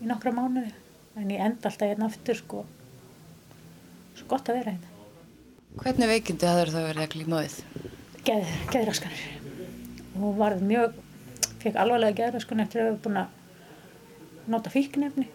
[0.00, 0.70] í nokkra mánuði.
[1.18, 2.62] En ég enda alltaf hérna aftur sko.
[4.16, 4.94] Svo gott að vera hérna.
[5.80, 7.58] Hvernig veikindi hafður það verið að glíma við?
[8.26, 9.26] Geð, geðraskanir.
[10.20, 10.96] Og varð mjög,
[11.60, 15.28] fekk alvarlega geðraskanir eftir að hafa búin að nota fíknefni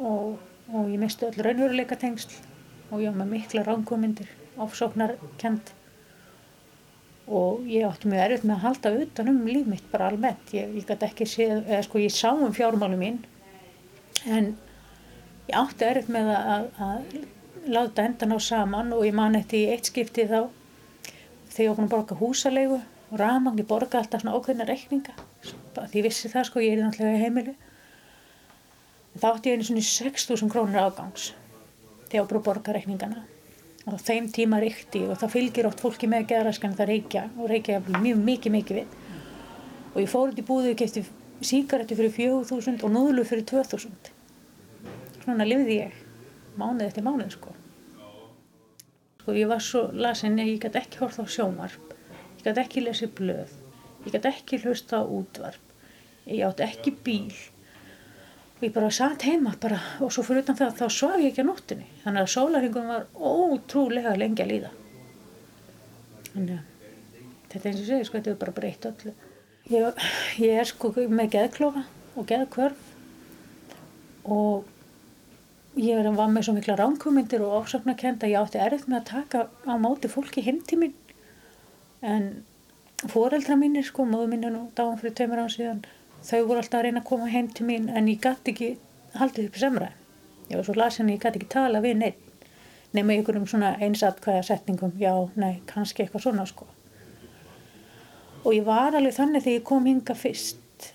[0.00, 0.40] og,
[0.72, 2.32] og ég misti öll raunveruleika tengsl
[2.90, 5.74] og ég var með mikla ránkomindir, ofsóknar kent
[7.26, 10.50] og ég átti mjög erfitt með að halda utan um líf mitt bara almennt.
[10.52, 13.22] Ég, ég gæti ekki séð, eða sko ég sá um fjármálu mín
[14.28, 14.50] en
[15.48, 19.88] ég átti erfitt með að, að láta endan á saman og ég man eftir eitt
[19.88, 20.50] skipti þá
[21.54, 25.14] þegar ég að borga húsalegu og ramang, ég borga alltaf svona ókveðna reikninga.
[25.74, 27.54] Því ég vissi það sko, ég er náttúrulega í heimili.
[29.14, 31.30] Þá átti ég einu svona 6.000 krónur afgangs
[32.10, 33.22] þegar ég að borga reikningana
[33.84, 37.82] og þeim tíma ríkti og það fylgir oft fólki með geðraskan það reykja og reykja
[37.88, 38.98] mjög mikið mikið við.
[39.94, 41.04] Og ég fór út í búðu og kefti
[41.44, 44.14] síkaretti fyrir 4.000 og núðlu fyrir 2.000
[45.24, 46.00] svona lifði ég
[46.60, 47.52] mánuð eftir mánuð sko.
[49.20, 51.94] Sko ég var svo lasin ég gæti ekki hort á sjómarp
[52.38, 53.54] ég gæti ekki lesið blöð
[54.04, 57.32] ég gæti ekki hlusta á útvarp ég átti ekki bíl
[58.64, 61.50] ég bara satt heima bara og svo fyrir utan það þá svaf ég ekki á
[61.50, 64.70] nóttinni þannig að sólaringum var ótrúlega lengi að líða.
[66.32, 66.64] Þannig að
[67.52, 69.14] þetta eins og segir sko þetta er bara breytt öllu.
[69.72, 70.06] Ég,
[70.44, 72.90] ég er sko með geðklofa og geðkvörf
[74.24, 74.72] og
[75.80, 79.46] ég var með svo mikla ránkumindir og ofsaknakend að ég átti erfitt með að taka
[79.66, 80.94] á móti fólki til mín
[82.04, 82.44] en
[83.10, 85.82] foreldra mínir sko, móðu mín er nú dáan fyrir tveimur án síðan
[86.24, 88.70] þau voru alltaf að reyna að koma heim til mín en ég gæti ekki
[89.18, 89.98] haldið upp í samræð.
[90.50, 92.24] Ég var svo lasin að ég gæti ekki tala við neitt
[92.94, 96.68] nema einhverjum svona einsatkvæða setningum, já, nei, kannski eitthvað svona sko.
[98.44, 100.90] Og ég var alveg þannig þegar ég kom hinga fyrst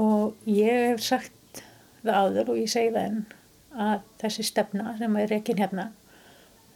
[0.00, 1.62] og ég hef sagt
[2.02, 3.22] það áður og ég segi það enn
[3.70, 5.88] að þessi stefna sem er rekin hérna,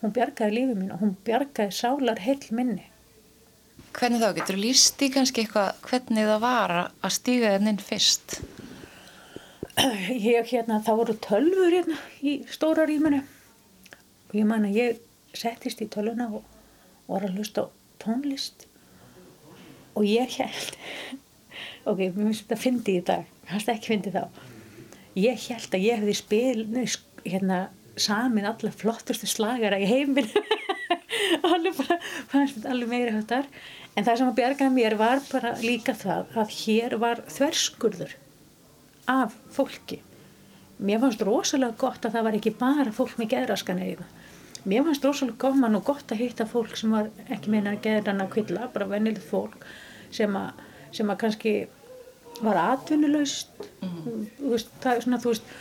[0.00, 2.86] hún bjargaði lífið mín og hún bjargaði sálar heil minni.
[3.94, 4.30] Hvernig þá?
[4.34, 8.40] Getur þú líst í kannski eitthvað hvernig það var að stíga þenninn fyrst?
[10.10, 14.98] Ég hérna, það voru tölfur hérna í stóra rýmunu og ég man að ég
[15.34, 16.42] settist í tölvuna og
[17.06, 17.68] var að hlusta
[18.02, 18.66] tónlist.
[19.94, 20.74] Og ég held,
[21.90, 24.24] ok, mér finnst þetta að fyndi í dag, hans ekki fyndi þá,
[25.22, 26.66] ég held að ég hefði spil,
[27.22, 27.60] hérna,
[27.94, 29.86] samin alla flottustu slagara í
[32.54, 33.46] þetta alveg meira höfðar
[33.94, 38.16] En það sem að bjargaði mér var bara líka það að hér var þverskurður
[39.10, 40.00] af fólki.
[40.82, 44.06] Mér fannst rosalega gott að það var ekki bara fólk með geðraskan eða.
[44.66, 48.66] Mér fannst rosalega gaman og gott að hitta fólk sem var ekki meina geðrana kvilla,
[48.74, 49.62] bara vennilegt fólk
[50.14, 50.64] sem að,
[50.96, 51.54] sem að kannski
[52.42, 53.54] var atvinnulegst.
[53.84, 54.26] Mm
[54.82, 55.54] það er svona, þú veist,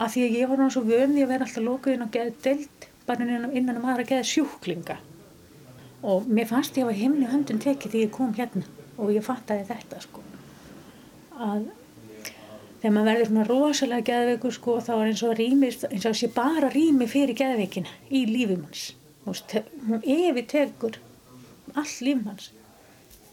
[0.00, 2.88] að því að ég var náttúrulega svo vöndi að vera alltaf lókuðinn og geða deilt
[3.06, 4.96] bara innan um aðra geða sjúklinga
[6.06, 8.62] og mér fannst ég að himni höndun tekið því ég kom hérna.
[8.96, 10.22] Og ég fattaði þetta sko.
[11.36, 11.66] Að
[12.80, 16.30] þegar maður verður svona rosalega geðveikur sko þá er eins og rými eins og sé
[16.32, 18.92] bara rými fyrir geðveikina í lífum hans
[19.26, 20.98] hún yfir tekur
[21.74, 22.52] all lífum hans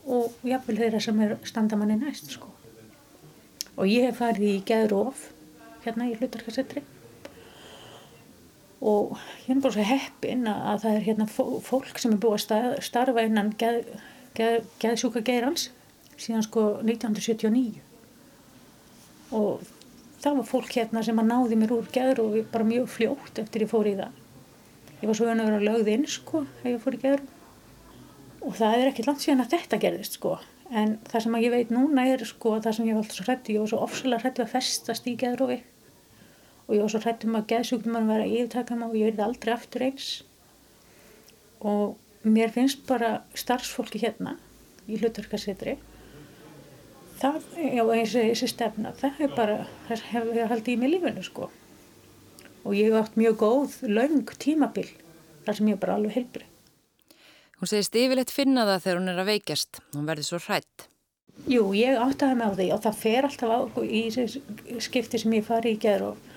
[0.03, 2.49] og jáfnvel þeirra sem er standamanni næst sko.
[3.77, 5.29] Og ég hef farið í geðróf
[5.85, 6.83] hérna í hlutarkasettri
[8.83, 9.15] og
[9.47, 13.53] er bara svo heppin að það er hérna fólk sem er búið að starfa innan
[13.55, 15.69] geðsjúka geð, geðrans
[16.19, 17.79] síðan sko 1979
[19.33, 19.63] og
[20.23, 23.65] það var fólk hérna sem að náði mér úr geður og bara mjög fljótt eftir
[23.65, 24.19] ég fór í það.
[25.01, 27.23] Ég var svo vöna að vera lögð inn sko þegar ég fór í geður
[28.43, 30.37] og það er ekki langt síðan að þetta gerðist sko.
[30.73, 33.55] En það sem ég veit núna er sko það sem ég var alltaf svo hrætti
[33.55, 35.59] ég var svo ofsalega hrætti að festast í geðrófi
[36.67, 39.25] og ég var svo hrætt um að geðsjúknumann var að yfirtaka mig og ég verði
[39.27, 40.11] aldrei aftur eins.
[41.63, 44.37] Og mér finnst bara starfsfólki hérna
[44.87, 45.77] í hlutarkasetri
[47.19, 49.57] það, já þessi, þessi stefna það er bara,
[49.89, 51.49] það hefur haldið í mig lífinu sko.
[52.63, 54.87] Og ég hef átt mjög góð, laung tímabil
[55.43, 56.49] þar sem ég bara alveg heilbrið
[57.59, 59.77] Hún segist yfirleitt finna það þegar hún er að veikjast.
[59.95, 60.87] Hún verði svo hrætt
[61.49, 64.01] Jú, ég áttaði mig á því og það fer alltaf á í
[64.83, 66.32] skipti sem ég fari í gerð og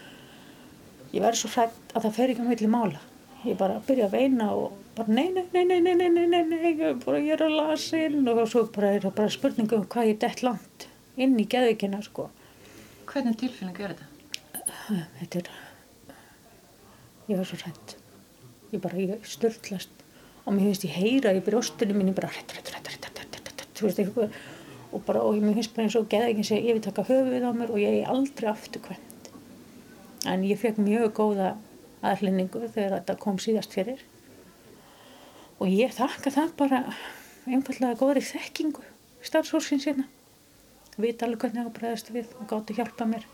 [1.16, 3.02] ég verði svo hrætt að það fer ekki á milli mála.
[3.46, 6.42] Ég bara byrja að veina og bara nei, nei, nei, nei, nei, nei, nei, nei,
[6.50, 8.26] nei ég, bara, ég er að lasa inn.
[8.26, 12.02] Og svo bara er það bara spurningu um hvað ég dett langt inn í geðvikina
[12.04, 12.28] sko.
[13.06, 14.12] Hvernig tilfinning er þetta?
[15.20, 15.54] Þetta er
[17.26, 17.96] ég var svo hrætt
[18.72, 20.04] ég bara, ég störtlast
[20.44, 23.38] og mér finnst ég heyra í brjóstunum mín ég bara hrætt, hrætt, hrætt, hrætt, hrætt,
[23.42, 24.36] hrætt þú veist eitthvað.
[24.94, 27.52] Og bara, og mér finnst bara eins og geðvikin segja ég vil taka höfuð á
[27.56, 29.15] mér og ég er aldrei aftur hvern
[30.24, 31.54] en ég fekk mjög góða
[32.06, 34.02] aðlinningu þegar þetta kom síðast fyrir.
[35.60, 36.82] Og ég þakka það bara
[37.46, 38.84] einfallega góðri þekkingu
[39.26, 40.06] starfsfólksins hérna.
[40.96, 43.26] Vita alveg hvernig það bregðast við og gátti hjálpa mér.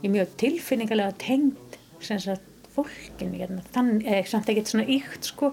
[0.00, 5.28] Ég er mjög tilfinningarlega tengd sem sagt fólkin hérna, þannig, eða samt ekkert svona íkt
[5.28, 5.52] sko.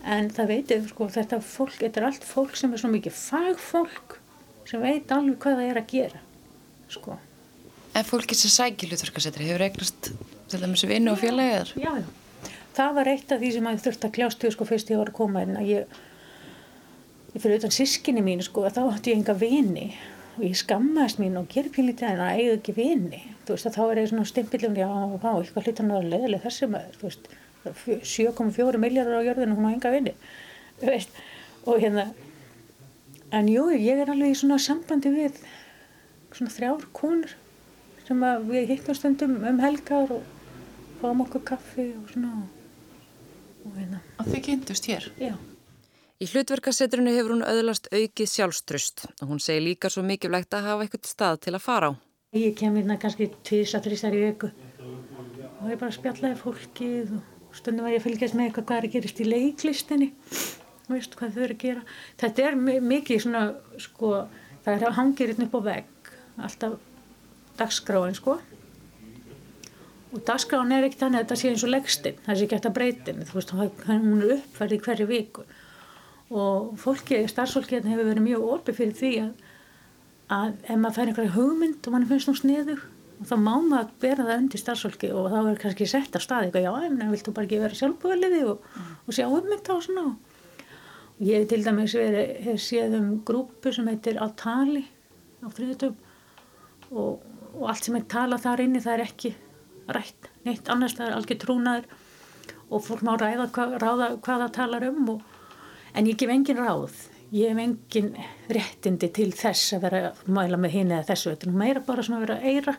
[0.00, 4.16] En það veitir sko þetta fólk, þetta er allt fólk sem er svo mikið fagfólk
[4.68, 6.22] sem veit alveg hvað það er að gera
[6.90, 7.18] sko.
[7.94, 10.12] En fólki sem sækir hlutverkasetri hefur eignast
[10.50, 11.72] til dæmis vinnu og félagiðar?
[11.74, 12.50] Já, já.
[12.76, 15.18] Það var eitt af því sem að þurfti að kljástu sko fyrst ég var að
[15.18, 15.98] koma inn að ég,
[17.34, 19.88] ég fyrir utan sískinni mín sko að þá ætti ég enga vini
[20.36, 23.20] og ég skammaðist mín og gerði pínlítið en það eigði ekki vini.
[23.42, 26.70] Þú veist að þá er ég svona stimpillum, já, vá, eitthvað hlutan að leðileg þessi
[26.70, 27.30] maður, þú veist,
[28.14, 30.14] 7,4 miljardar á jörðinu, hún á enga vini,
[30.80, 31.18] þú veist,
[31.66, 32.06] og hérna,
[33.36, 35.42] en jú, ég er alveg í svona sambandi við
[36.30, 37.34] svona þrjár konur
[38.10, 40.24] sem að við hittum stundum um helgar og
[40.98, 42.32] fáum okkur kaffi og svona
[43.62, 44.00] og hérna.
[44.18, 45.06] Og þau kynntust hér?
[45.20, 45.36] Já.
[46.20, 50.84] Í hlutverkasetrinu hefur hún öðlast aukið sjálfströst og hún segir líka svo mikilvægt að hafa
[50.84, 51.98] eitthvað stað til að fara á.
[52.34, 57.86] Ég kem hérna kannski tísa, þrýsar í viku og ég bara spjallaði fólkið og stundum
[57.86, 60.12] var ég að fylgjast með eitthvað hvað er að gerast í leiklistinni
[60.90, 61.88] veist hvað þau eru að gera.
[62.18, 63.42] Þetta er mikið svona,
[63.78, 64.14] sko,
[64.64, 66.78] það er að hangir hérna upp á vegg, alltaf
[67.60, 68.38] dagskráin, sko.
[70.10, 72.72] Og dagskráin er ekki þannig að þetta sé eins og leggstinn, það sé ekki eftir
[72.72, 73.52] að breytin, þú veist,
[73.86, 75.44] hún er uppfærið hverju viku.
[76.30, 79.30] Og fólki, starfsfólki hérna hefur verið mjög orfi fyrir því að,
[80.36, 82.82] að ef maður fær einhverja hugmynd og mann finnst hún sniður,
[83.26, 86.66] þá má maður bera það undir starfsfólki og þá er kannski sett af staði eitthvað,
[86.66, 88.68] já, en viltu bara ekki vera sjálfbúðaliði og,
[89.04, 90.04] og sjá um þetta og svona.
[91.20, 91.94] Ég hef til dæmis
[92.46, 94.86] hef séð um grúpu sem heitir Altali
[95.44, 95.98] á þriðutum
[96.90, 97.26] og,
[97.60, 99.34] og allt sem er talað þar inni það er ekki
[99.90, 101.88] rætt neitt annars það er algjör trúnaður
[102.70, 105.24] og fólk má ræða hva, ráða hvað það talar um og,
[105.94, 106.98] en ég gef engin ráð,
[107.34, 108.12] ég hef engin
[108.50, 112.06] réttindi til þess að vera að mæla með hinn eða þessu, þetta er meira bara
[112.06, 112.76] svona að vera að eira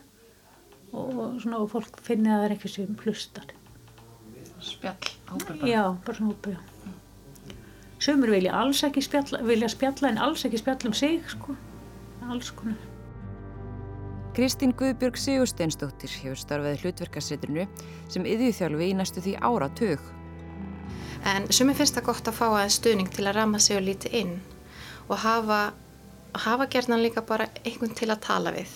[0.91, 3.55] og, og svona og fólk finni að það er eitthvað sem hlustar.
[4.61, 5.57] Spjall, bara?
[5.67, 6.59] Já, bara svona já.
[8.01, 11.55] Sumur vilja alls ekki spjalla, vilja spjalla en alls ekki spjalla um sig, sko.
[12.31, 12.90] Alls konar.
[14.31, 17.65] Kristín Guðbjörg Sigursteinsdóttir hefur starfaði hlutverkarsetrinu
[18.11, 20.05] sem yðjúþjálfi í næstu því ára tög.
[21.27, 24.13] En sumir finnst það gott að fá aðeins stuðning til að rama sig og líti
[24.21, 24.37] inn
[25.09, 25.59] og hafa,
[26.45, 28.71] hafa gerðan líka bara einhvern til að tala við.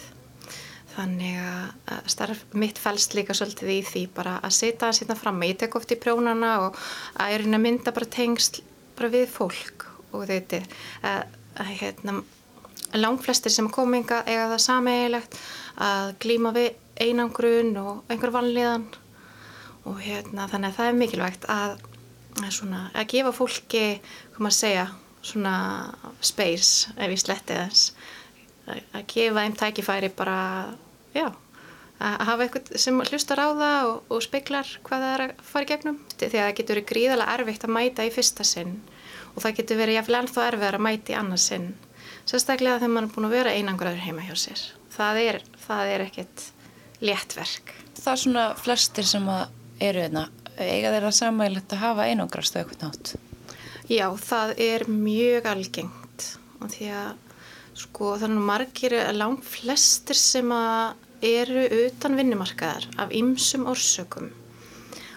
[0.98, 5.40] Þannig að starf mitt fælst líka svolítið í því bara að setja að setja fram.
[5.48, 6.84] Ég tek oft í prjónana og
[7.16, 8.60] að ég reyna að mynda bara tengsl
[9.00, 10.66] bara við fólk og þetta
[11.08, 12.22] að, að hérna
[12.94, 15.38] langflestir sem kominga eiga það sameigilegt
[15.82, 18.86] að glíma við einangrun og einhver vanlíðan.
[19.86, 21.76] Og hérna þannig að það er mikilvægt að,
[22.42, 23.86] að, svona, að gefa fólki,
[24.34, 24.86] hvað maður segja,
[25.26, 25.56] svona
[26.26, 27.92] space ef ég sletti þess
[28.70, 30.40] að, að gefa þeim tækifæri bara,
[31.14, 31.28] já,
[32.02, 35.68] að hafa eitthvað sem hlustar á það og, og speiklar hvað það er að fara
[35.68, 36.00] í gegnum.
[36.16, 38.78] Því að það getur verið gríðarlega erfitt að mæta í fyrsta sinn
[39.36, 41.74] og það getur verið jáfnlega ennþá erfiðar að mæta í annars sinn
[42.26, 44.64] sérstaklega þegar maður er búin að vera einangraður heima hjá sér.
[44.96, 46.46] Það er, það er ekkert
[47.04, 47.74] léttverk.
[48.00, 49.30] Það er svona flestir sem
[49.84, 50.26] eru einna,
[50.58, 53.16] eiga þeirra samægilegt að hafa einangrast á eitthvað nátt?
[53.92, 56.30] Já, það er mjög algengt
[56.64, 57.12] og því að
[57.76, 60.50] sko þannig margir langt flestir sem
[61.26, 64.32] eru utan vinnumarkaðar af ymsum orsökum.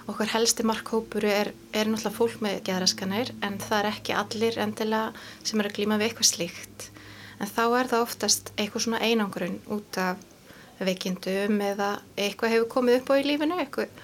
[0.09, 5.27] Okkar helsti markhópur er, er náttúrulega fólk með geðraskanir en það er ekki allir endilega
[5.45, 6.87] sem er að glíma við eitthvað slíkt
[7.39, 10.23] en þá er það oftast eitthvað svona einangrun út af
[10.79, 14.03] veikindum eða eitthvað hefur komið upp á í lífinu eitthvað.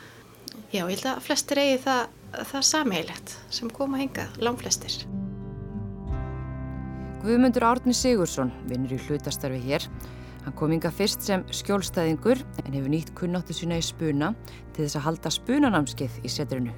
[0.75, 2.03] Já, ég held að flestir eigi það,
[2.51, 5.05] það samheilett sem koma hingað, langflestir.
[7.25, 9.87] Guðmundur Árni Sigursson vinnur í hlutastarfi hér.
[10.45, 14.35] Hann kom hinga fyrst sem skjólstæðingur en hefur nýtt kunnáttu sína í spuna
[14.75, 16.75] til þess að halda spunanamskið í setrinu.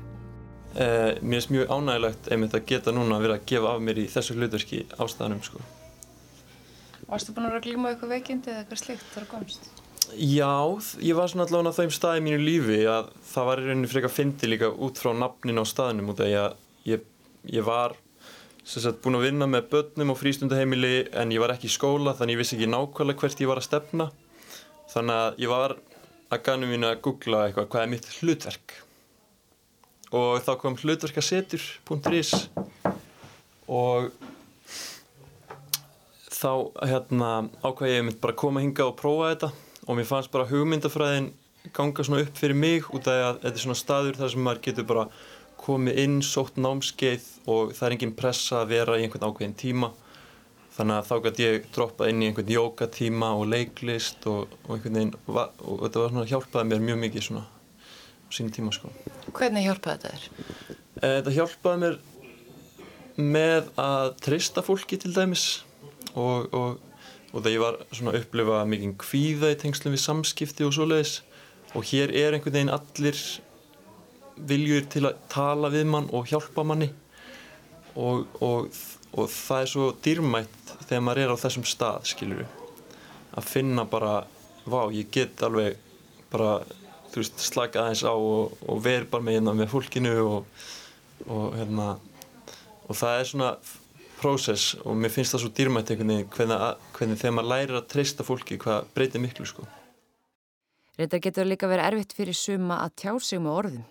[0.76, 4.02] Eh, mér finnst mjög ánægilegt einmitt að geta núna að vera að gefa af mér
[4.04, 5.64] í þessu hlutverki ástæðanum sko.
[7.06, 9.68] Varstu búin að glíma eitthvað veikindi eða eitthvað slikt þar að komst?
[10.14, 10.54] Já,
[11.02, 14.12] ég var svona allavega á þeim staði mínu lífi að það var í rauninni frekar
[14.14, 17.06] fyndi líka út frá nafnin á staðinum út af að ég,
[17.50, 17.96] ég var
[18.66, 22.36] sagt, búin að vinna með börnum og frístundaheimili en ég var ekki í skóla þannig
[22.36, 24.08] ég vissi ekki nákvæmlega hvert ég var að stefna
[24.94, 25.76] þannig að ég var
[26.34, 28.78] að ganu mín að googla eitthvað hvað er mitt hlutverk
[30.14, 32.32] og þá kom hlutverkasetur.is
[33.66, 34.10] og
[36.36, 36.52] þá
[36.84, 37.30] hérna,
[37.64, 39.50] ákvæði ég mynd bara að koma hinga og prófa þetta
[39.86, 41.30] og mér fannst bara hugmyndafræðin
[41.74, 44.64] ganga svona upp fyrir mig út af að þetta er svona staður þar sem maður
[44.66, 45.06] getur bara
[45.60, 49.90] komið inn, sótt námskeið og það er engin pressa að vera í einhvern ákveðin tíma
[50.76, 54.98] þannig að þá gæti ég droppað inn í einhvern jókatíma og leiklist og, og einhvern
[55.00, 57.46] veginn og þetta var svona hjálpaði mér mjög mikið svona
[58.36, 58.90] sín tíma sko.
[59.32, 60.76] Hvernig hjálpaði þetta þér?
[61.00, 61.98] Eh, þetta hjálpaði mér
[63.16, 65.46] með að treysta fólki til dæmis
[66.16, 67.00] og, og,
[67.32, 71.16] og þegar ég var svona að upplifa mikið kvíða í tengslum við samskipti og svoleiðis
[71.76, 73.22] og hér er einhvern veginn allir
[74.36, 76.90] viljur til að tala við mann og hjálpa manni.
[77.96, 78.68] Og, og,
[79.32, 82.42] það er svo dýrmætt þegar maður er á þessum stað skilur
[83.36, 84.18] að finna bara
[84.68, 85.78] vá ég get alveg
[86.32, 86.58] bara
[87.12, 91.88] þú veist slaka aðeins á og, veri bara með hérna með fólkinu og hérna
[92.86, 93.50] og það er svona
[94.26, 98.58] prósess og mér finnst það svo dýrmætt hvernig, hvernig þegar maður lærir að treysta fólki
[98.58, 99.66] hvað breytir miklu sko.
[100.96, 103.84] Reyndar getur líka verið erfitt fyrir suma að tjá sig með orðum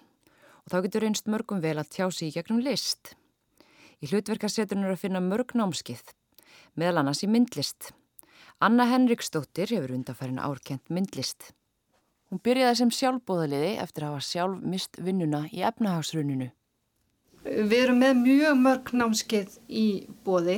[0.65, 3.13] og þá getur reynst mörgum vel að tjá sig í gegnum list.
[4.01, 6.01] Í hlutverkarsetunum er að finna mörg námskið,
[6.75, 7.91] meðal annars í myndlist.
[8.65, 11.53] Anna Henriksdóttir hefur undanfærin árkent myndlist.
[12.33, 16.49] Hún byrjaði sem sjálfbóðaliði eftir að hafa sjálf mist vinnuna í efnahagsruninu.
[17.55, 19.85] Við erum með mjög mörg námskeið í
[20.25, 20.57] bóði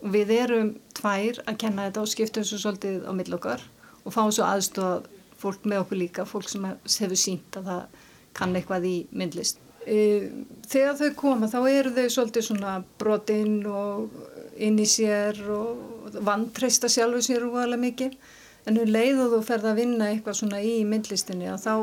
[0.00, 3.64] og við erum tvær að kenna þetta og skiptum svo svolítið á millokkar
[4.04, 8.56] og fáum svo aðstofað fólk með okkur líka, fólk sem hefur sínt að það kann
[8.56, 9.60] eitthvað í myndlist.
[9.88, 10.28] E,
[10.68, 14.12] þegar þau koma þá eru þau svolítið svona brotinn og
[14.60, 18.18] inn í sér og vantreista sjálfu sér alveg mikið
[18.66, 21.74] en hún um leið og þú ferð að vinna eitthvað svona í myndlistinni að þá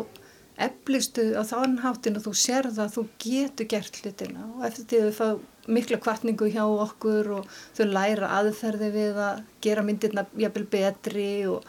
[0.57, 5.01] eflistu á þann hátinn að þú sérða að þú getur gert hlutina og eftir því
[5.01, 10.25] að þau fá mikla kvartningu hjá okkur og þau læra aðferði við að gera myndirna
[10.39, 11.67] jafnvel betri og,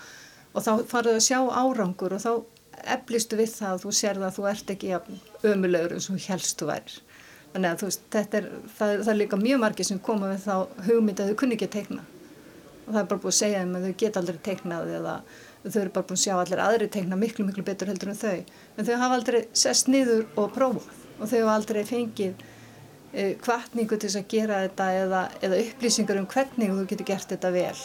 [0.54, 2.32] og þá farið að sjá árangur og þá
[2.94, 4.92] eflistu við það að þú sérða að þú ert ekki
[5.50, 7.00] ömulegur eins og helst þú værir.
[7.52, 8.46] Þannig að þú veist, þetta er,
[8.78, 11.68] það, það er líka mjög margir sem koma við þá hugmynd að þau kunni ekki
[11.68, 12.04] að teikna
[12.88, 15.14] og það er bara búið að segja þeim að þau geta aldrei teiknað eða
[15.72, 18.36] þau eru bara búin að sjá allir aðri teikna miklu miklu betur heldur en þau.
[18.76, 20.88] En þau hafa aldrei sest niður og prófað.
[21.18, 26.28] Og þau hafa aldrei fengið uh, kvartningu til að gera þetta eða, eða upplýsingar um
[26.30, 27.82] hvernig þú getur gert þetta vel.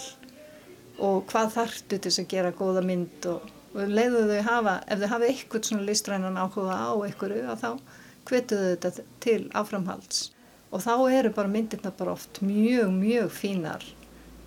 [1.04, 5.10] Og hvað þartu til að gera góða mynd og, og leiðu þau hafa ef þau
[5.16, 7.72] hafa eitthvað svona listrænan áhuga á einhverju að þá
[8.30, 10.30] hvetuðu þetta til áframhalds.
[10.74, 13.84] Og þá eru bara myndirna bara oft mjög mjög fínar.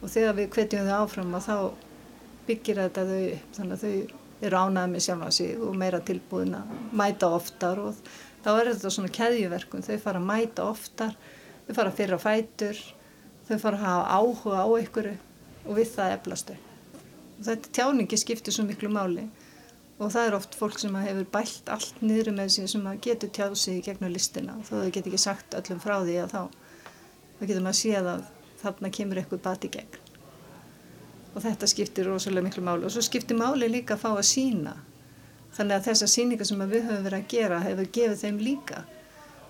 [0.03, 1.59] Og þegar við hvetjum þau áfram að þá
[2.47, 3.51] byggir þetta þau upp.
[3.57, 7.81] Þannig að þau eru ánæðið með sjálf á sig og meira tilbúin að mæta oftar
[7.81, 8.01] og
[8.45, 11.17] þá er þetta svona keðjuverkun, þau fara að mæta oftar,
[11.67, 12.83] þau fara að fyrra fætur,
[13.49, 15.17] þau fara að hafa áhuga á einhverju
[15.67, 16.59] og við það eflastu.
[17.37, 19.27] Og þetta tjáningi skiptir svo miklu máli
[19.97, 23.57] og það er oft fólk sem hefur bælt allt niður með sig sem getur tjáð
[23.61, 24.59] sig gegnum listina.
[24.69, 26.43] Þó þau getur ekki sagt öllum frá því að þá,
[27.39, 28.27] þá getur maður að sé að
[28.61, 30.06] þarna kemur eitthvað bati gegn
[31.37, 32.87] og þetta skiptir rosalega miklu máli.
[32.89, 34.77] Og svo skiptir máli líka að fá að sína
[35.57, 38.83] þannig að þessa síninga sem við höfum verið að gera hefur gefið þeim líka.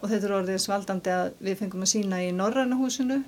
[0.02, 3.20] Og þetta er orðið svaldandi að við fengum að sína í Norrannahúsinu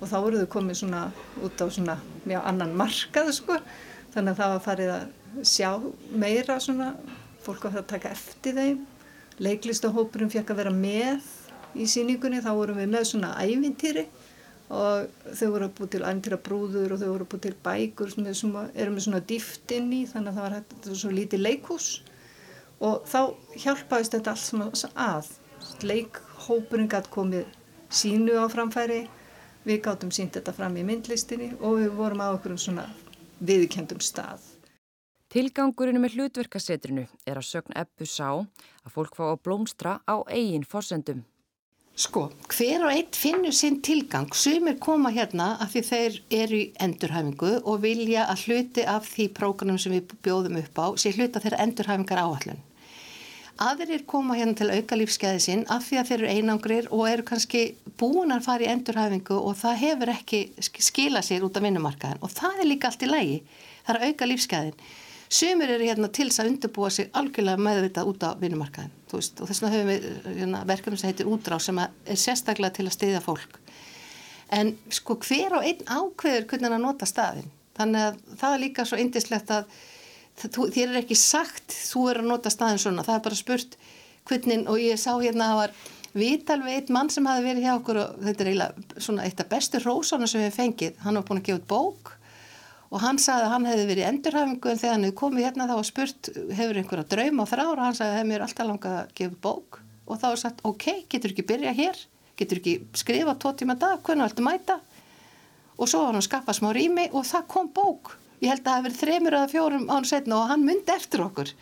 [0.00, 1.02] og þá voruð þau komið svona
[1.44, 3.58] út á svona mjög annan markað sko.
[4.14, 5.70] Þannig að það var farið að sjá
[6.22, 6.94] meira svona
[7.44, 8.80] fólk var það að taka eftir þeim.
[9.40, 11.28] Leiklistahópurum fekk að vera með
[11.78, 14.08] í síningunni þá vorum við með svona ævintýri
[14.70, 18.12] og þau voru að búið til andra brúður og þau voru að búið til bækur
[18.14, 21.14] sem eru með svona dýft inn í þannig að það var hægt, þetta var svo
[21.14, 21.88] lítið leikhús.
[22.80, 23.20] Og þá
[23.64, 25.32] hjálpaðist þetta allt sem að.
[25.84, 27.50] Leikhópurinn gæti komið
[27.90, 29.02] sínu á framfæri.
[29.66, 32.86] Við gáttum sínt þetta fram í myndlistinni og við vorum á okkur um svona
[33.44, 34.46] viðkendum stað.
[35.30, 40.66] Tilgangurinn með hlutverkasetrinu er að sögn eppu sá að fólk fá að blómstra á eigin
[40.66, 41.26] fórsendum
[42.00, 44.30] Sko, hver og einn finnur sinn tilgang.
[44.32, 49.26] Sumir koma hérna af því þeir eru í endurhæfingu og vilja að hluti af því
[49.36, 52.62] prógramum sem við bjóðum upp á sé hluta þeirra endurhæfingar áallun.
[53.60, 57.26] Aðrir koma hérna til auka lífskeiði sinn af því að þeir eru einangrir og eru
[57.28, 57.62] kannski
[58.00, 60.42] búin að fara í endurhæfingu og það hefur ekki
[60.88, 63.38] skila sér út af vinnumarkaðin og það er líka allt í lægi.
[63.84, 64.80] Það er auka lífskeiðin.
[65.30, 69.62] Sumir eru hérna til þess að undirbúa sig algjörlega meðvitað út á vinnumarkaðin og þess
[69.62, 70.08] vegna höfum við
[70.40, 73.60] hérna, verkefni sem heitir útráð sem er sérstaklega til að stiðja fólk.
[74.50, 77.46] En sko hver og einn ákveður hvernig hann nota staðin.
[77.78, 79.70] Þannig að það er líka svo indislegt að
[80.50, 83.06] þér er ekki sagt þú er að nota staðin svona.
[83.06, 83.80] Það er bara spurt
[84.26, 87.76] hvernig og ég sá hérna að var vital við einn mann sem hafi verið hjá
[87.76, 90.98] okkur og þetta er eiginlega svona eitt af bestu rósana sem við fengið.
[91.04, 92.16] Hann var búin að gefa út bók
[92.90, 95.74] og hann sagði að hann hefði verið endurhafingu en þegar hann hefði komið hérna þá
[95.78, 97.74] var spurt hefur einhverja draum á þrár?
[97.76, 99.78] Og hann sagði að það hefur alltaf langað að gefa bók.
[100.10, 102.00] Og þá var sagt ok, getur ekki byrja hér?
[102.40, 104.02] Getur ekki skrifa tvo tíma dag?
[104.02, 104.80] Hvernig viltu mæta?
[105.78, 108.16] Og svo var hann að skaffa smá rými og það kom bók.
[108.42, 111.22] Ég held að það hefði verið þremur eða fjórum án setna og hann myndi eftir
[111.22, 111.54] okkur.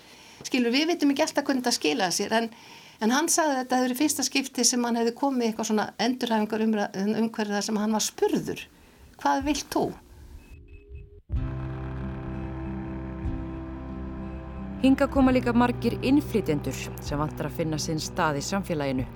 [0.49, 2.51] Skilur við vitum ekki alltaf hvernig það skilaði sér en,
[3.05, 7.57] en hann sagði þetta hefur fyrsta skipti sem hann hefði komið eitthvað svona endurhæfingar umhverfið
[7.59, 8.69] þar sem hann var spurður
[9.19, 9.89] hvað vilt þú?
[14.79, 19.07] Hinga koma líka margir innflytjendur sem vantar að finna sinn stað í samfélaginu.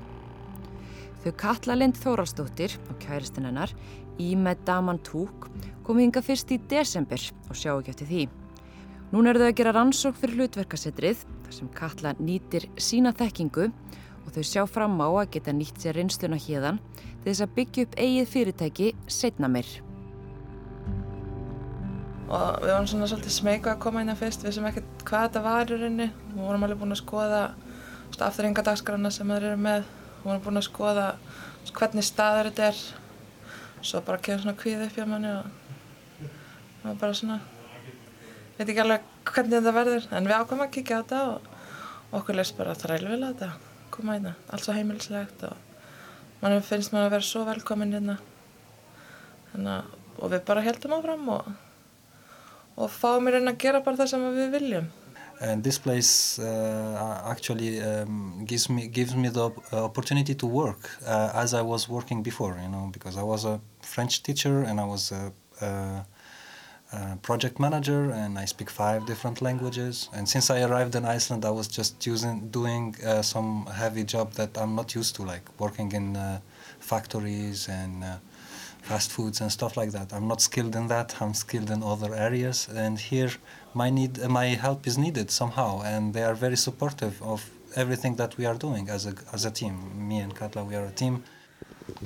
[1.22, 3.70] Þau Katla Lind Þóraldsdóttir og kæristinn hennar
[4.18, 5.46] Ímed Daman Túk
[5.86, 8.24] komu hinga fyrst í desember og sjá ekki eftir því.
[9.12, 14.34] Nún eru þau að gera rannsók fyrir hlutverkasetrið þar sem Katla nýtir sína þekkingu og
[14.34, 16.74] þau sjá fram á að geta nýtt sér reynsluna til
[17.22, 19.70] þess að byggja upp eigið fyrirtæki setna mér
[22.32, 25.24] og við varum svona svolítið smegu að koma hérna að fyrst við sem ekkert hvað
[25.26, 26.08] þetta var í rauninni.
[26.32, 27.40] Við vorum alveg búin að skoða
[28.22, 29.88] afturringadagskrána sem þeir eru með.
[30.22, 31.06] Við vorum búin að skoða
[31.72, 32.84] hvernig staður þetta er.
[33.82, 35.50] Svo bara kemur svona kvíð upp hjá manni og
[36.22, 37.40] það var bara svona
[38.56, 42.38] veit ekki alveg hvernig þetta verður en við ákvæmum að kíkja á þetta og okkur
[42.38, 43.50] leist bara þrælvel að þetta.
[43.92, 44.32] Koma hérna.
[44.48, 45.56] allt svo heimilislegt og
[46.40, 48.16] mann finnst maður að vera svo velkomin hérna.
[50.22, 51.52] Og við bara heldum áfram og
[52.76, 54.90] og að gera bara það sem við viljum.
[55.40, 61.32] And this place uh, actually um, gives me gives me the opportunity to work uh,
[61.34, 64.84] as I was working before, you know, because I was a French teacher and I
[64.84, 66.06] was a, a,
[66.92, 70.08] a project manager and I speak five different languages.
[70.14, 74.34] And since I arrived in Iceland, I was just using doing uh, some heavy job
[74.34, 76.38] that I'm not used to, like working in uh,
[76.78, 78.16] factories and uh,
[78.82, 80.12] fast foods and stuff like that.
[80.12, 81.14] I'm not skilled in that.
[81.20, 83.30] I'm skilled in other areas, and here
[83.74, 88.36] my need, my help is needed somehow, and they are very supportive of everything that
[88.36, 89.74] we are doing as a as a team.
[90.08, 91.22] Me and Katla, we are a team.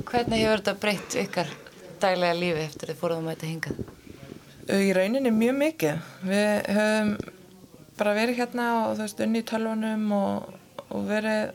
[0.05, 1.51] Hvernig hefur þetta breytt ykkar
[2.01, 3.81] daglega lífi eftir þið fóruðum að þetta hingað?
[4.67, 6.07] Í rauninni mjög mikið.
[6.27, 7.11] Við höfum
[7.97, 10.57] bara verið hérna og þú veist unni í tölvunum og,
[10.91, 11.53] og verið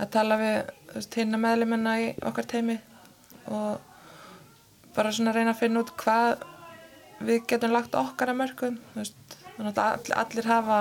[0.00, 0.56] að tala við
[0.90, 2.76] þú veist hérna meðluminna í okkar teimi
[3.50, 3.89] og
[4.96, 6.44] bara svona að reyna að finna út hvað
[7.20, 10.80] við getum lagt okkar að mörgum þannig að allir, allir hafa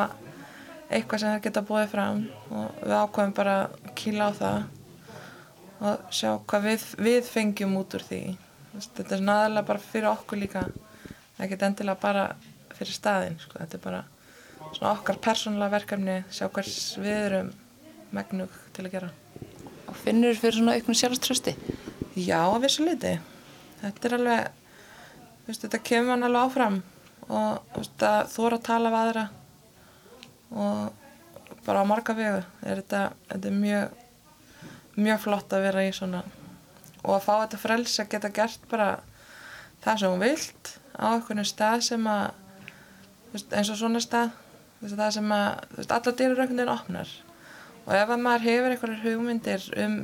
[0.90, 4.60] eitthvað sem það geta búið fram og við ákvæmum bara að kýla á það
[5.80, 8.22] og sjá hvað við, við fengjum út úr því
[8.74, 10.64] þetta er svona aðalega bara fyrir okkur líka
[11.40, 12.26] geta endilega bara
[12.76, 13.60] fyrir staðin sko.
[13.60, 14.04] þetta er bara
[14.74, 17.52] svona okkar persónulega verkefni sjá hvers við erum
[18.16, 19.12] megnug til að gera
[19.90, 21.56] Og finnur fyrir svona auknum sjálfströsti?
[22.14, 23.16] Já, að vissu liti
[23.82, 24.48] þetta er alveg
[25.48, 26.80] veist, þetta kemur hann alveg áfram
[27.30, 29.26] og veist, þóra að tala við aðra
[30.50, 33.98] og bara á marga vegu er þetta, þetta er mjög
[35.00, 36.24] mjög flott að vera í svona
[37.04, 38.90] og að fá þetta frels að geta gert bara
[39.84, 42.30] það sem hún vilt á einhvern stað sem að
[43.34, 44.34] veist, eins og svona stað
[44.80, 47.12] það sem að alla dýruröknir opnar.
[47.86, 49.98] Og ef að maður hefur einhverjar hugmyndir um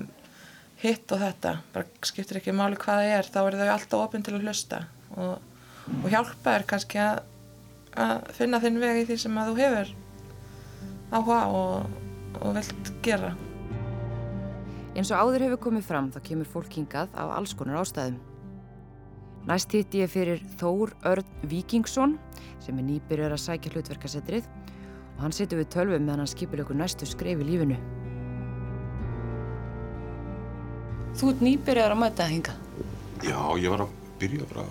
[0.82, 4.26] hitt og þetta, bara skiptir ekki máli hvað það er, þá er þau alltaf ofinn
[4.26, 4.82] til að hlusta
[5.16, 5.40] og,
[6.02, 7.22] og hjálpa þér kannski að,
[8.06, 9.94] að finna þinn veg í því sem að þú hefur
[11.16, 11.98] áhuga og,
[12.42, 13.34] og vilt gera.
[14.96, 18.20] Eins og áður hefur komið fram þá kemur fólk hingað af alls konar ástæðum.
[19.46, 22.16] Næst hitti ég fyrir Þór Örn Víkingsson
[22.64, 26.80] sem er nýbyrjar að sækja hlutverkasetrið og hann setur við tölvum meðan hann skipir ykkur
[26.80, 27.78] næstu skref í lífinu.
[31.16, 32.54] Þú ert nýbyrjar að mæta það hinga?
[33.24, 34.64] Já, ég var að byrja bara...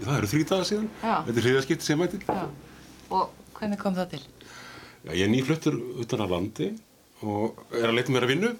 [0.00, 0.88] Það eru þrý dagar síðan.
[0.98, 1.12] Já.
[1.28, 2.18] Þetta er hriðaskipti sem mæti.
[2.26, 2.40] Já.
[3.14, 4.20] Og hvernig kom það til?
[5.04, 6.66] Já, ég er nýfluttur utan að landi
[7.22, 8.50] og er að leita mér að vinnu.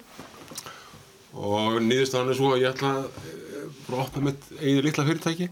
[1.35, 5.49] Og nýðustan er svo að ég ætla að eh, opna mitt eigið litla fyrirtæki.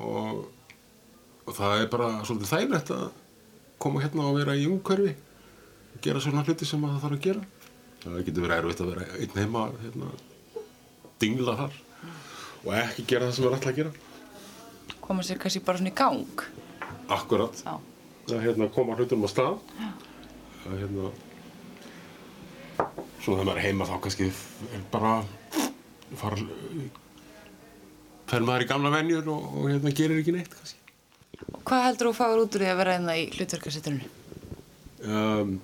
[0.00, 0.46] Og,
[1.44, 3.04] og það er bara svolítið þægilegt að
[3.84, 5.12] koma hérna og vera í umhverfi.
[6.00, 7.44] Gera svona hluti sem það þarf að gera
[8.04, 10.10] það getur verið erfitt að vera einn heima hérna,
[11.22, 11.78] dingla þar
[12.64, 13.92] og ekki gera það sem við ætlum að gera.
[15.04, 16.44] Koma sér kannski bara svona í gang?
[17.12, 19.58] Akkurat að hérna, koma hlutunum á stað.
[20.64, 21.10] Að hérna
[23.24, 25.14] svona þegar maður er heima þá kannski er bara
[26.14, 26.38] fara
[28.30, 30.80] fer maður í gamla vennjur og, og hérna gerir ekki neitt kannski.
[31.52, 34.10] Og Hvað heldur þú að fáur út úr því að vera einna hérna í hlutverkarsitturinu?
[35.04, 35.56] Um,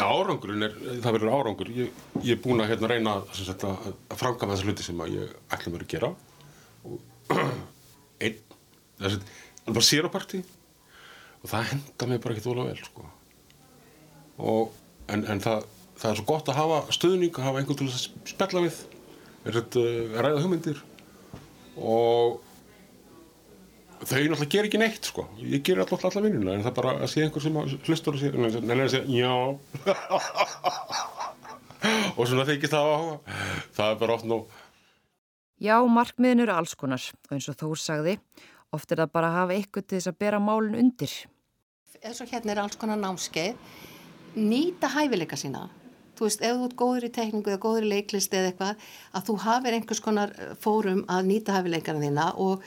[0.00, 1.70] Árangurinn er, það verður árangur.
[1.76, 1.90] Ég,
[2.24, 5.72] ég er búin að hérna, reyna sagt, að, að framkama þessa hluti sem ég ætla
[5.74, 6.12] mér að gera.
[8.24, 8.38] Einn,
[9.02, 10.40] það er bara séraparti
[11.42, 12.86] og það henda mér bara ekkert volið vel.
[12.86, 13.10] Sko.
[14.52, 14.78] Og,
[15.12, 15.66] en en það,
[15.98, 18.80] það er svo gott að hafa stöðning, að hafa einhvern til að spjalla við,
[19.50, 19.78] er að
[20.22, 20.82] ræða hugmyndir
[21.76, 22.40] og
[24.02, 25.22] þau náttúrulega ger ekki neitt sko.
[25.40, 28.20] Ég ger alltaf alltaf vinnuna en það er bara að sé einhver sem hlustur og
[28.22, 29.34] sé neina að segja já.
[32.16, 32.90] Og svona þykist það
[33.74, 34.38] það er bara oft nú
[35.62, 38.16] Já, markmiðin eru alls konar og eins og Þór sagði,
[38.74, 41.12] oft er það bara að hafa eitthvað til þess að bera málun undir.
[42.02, 43.54] eins og hérna er alls konar námskeið.
[44.34, 45.68] Nýta hæfileika sína.
[46.18, 48.74] Þú veist, ef þú ert góður í tekningu eða góður í leiklist eða eitthvað,
[49.14, 52.66] að þú hafir einhvers konar fórum að nýta hæfileikana þína og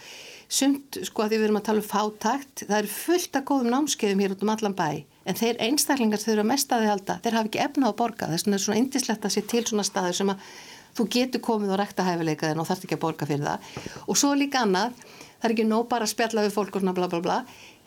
[0.52, 3.74] sumt, sko að því við erum að tala um fátakt, það er fullt af góðum
[3.74, 4.89] námskeiðum hér út um allan bæ
[5.26, 8.00] en þeir einstaklingar þau eru að mest að þið halda þeir hafa ekki efna á
[8.00, 10.50] borga, þess vegna er svona indislegt að sé til svona staður sem að
[10.96, 13.72] þú getur komið og rekta hæfileikaðin og þarf ekki að borga fyrir það.
[14.06, 14.93] Og svo líka annað,
[15.41, 17.39] það er ekki nóg bara að spjalla við fólk og svona bla bla bla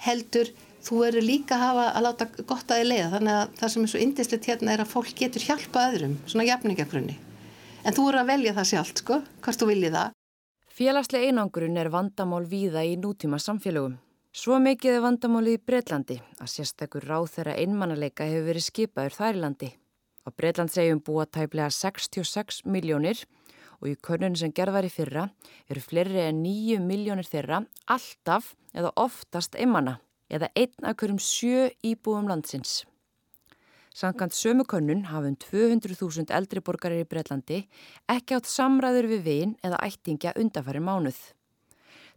[0.04, 0.50] heldur
[0.84, 3.08] þú eru líka að hafa að láta gott að þið leiða.
[3.14, 6.46] Þannig að það sem er svo indislegt hérna er að fólk getur hjálpa öðrum, svona
[6.50, 7.16] jafningakrunni
[7.88, 10.17] en þú eru að velja það sjálft sko hvort þú viljið það
[10.78, 13.96] Félagslega einangurinn er vandamál víða í nútíma samfélögum.
[14.30, 19.38] Svo mikið er vandamáli í Breitlandi að sérstakur ráð þeirra einmannaleika hefur verið skipaður þær
[19.40, 19.70] í landi.
[20.22, 23.24] Á Breitlandsegjum búa tæplega 66 miljónir
[23.80, 25.24] og í körnun sem gerðar í fyrra
[25.66, 29.96] eru fleiri en 9 miljónir þeirra alltaf eða oftast einmanna
[30.30, 32.84] eða einn af hverjum sjö íbúum landsins.
[33.98, 37.56] Sankant sömu könnun hafum 200.000 eldri borgarir í Breitlandi
[38.12, 41.16] ekki átt samræður við vin eða ættingja undanfæri mánuð.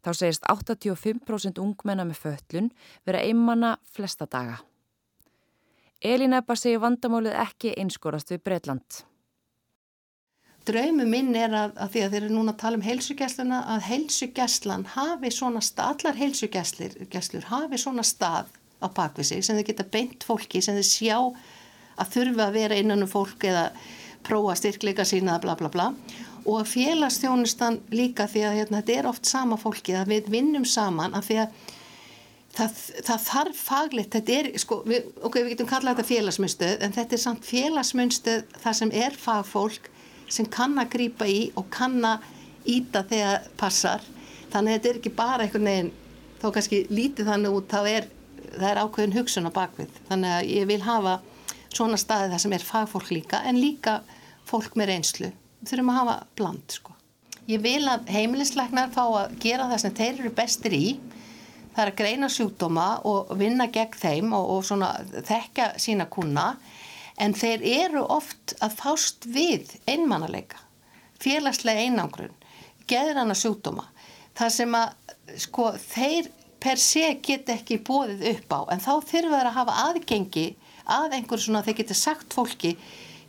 [0.05, 2.67] Þá segist 85% ungmenna með föllun
[3.07, 4.59] vera einmanna flesta daga.
[6.01, 9.01] Elín Ebba segir vandamálið ekki einskorast við Breitland.
[10.65, 13.87] Draumu minn er að, að því að þeir eru núna að tala um heilsugjæsluna að
[13.87, 19.87] heilsugjæslan hafi svona stað, allar heilsugjæslur hafi svona stað á bakvið sig sem þeir geta
[19.97, 21.17] beint fólki sem þeir sjá
[21.99, 23.69] að þurfa að vera innan um fólk eða
[24.25, 25.91] prófa styrkleika sína bla bla bla.
[26.45, 30.65] Og að félagsþjónustan líka því að hérna, þetta er oft sama fólki að við vinnum
[30.65, 31.59] saman að því að
[32.55, 32.77] það,
[33.07, 37.17] það þarf faglitt, þetta er sko, við, ok, við getum kallað þetta félagsmyndstöð en þetta
[37.17, 39.89] er samt félagsmyndstöð þar sem er fagfólk
[40.31, 42.25] sem kann að grýpa í og kann að
[42.69, 44.03] íta þegar passar.
[44.51, 45.91] Þannig að þetta er ekki bara einhvern veginn
[46.41, 48.07] þó kannski lítið þannig út þá er,
[48.55, 49.99] það er ákveðin hugsun á bakvið.
[50.09, 51.19] Þannig að ég vil hafa
[51.71, 54.01] svona staði þar sem er fagfólk líka en líka
[54.49, 55.31] fólk með reynslu.
[55.61, 56.95] Við þurfum að hafa bland sko.
[57.47, 60.85] ég vil að heimilisleiknar fá að gera það sem þeir eru bestir í.
[61.71, 64.91] Það er að greina sjúkdóma og vinna gegn þeim og, og svona
[65.27, 66.55] þekka sína kuna
[67.17, 70.59] en þeir eru oft að fást við einmannalega,
[71.21, 72.33] félagslega einangrun,
[72.89, 73.85] geðrana sjúkdóma,
[74.35, 74.95] þar sem að
[75.39, 78.59] sko þeir per sé get ekki bóðið upp á.
[78.73, 80.47] En þá þurfa þeir að hafa aðgengi
[80.97, 82.75] að einhverju svona þeir geti sagt fólki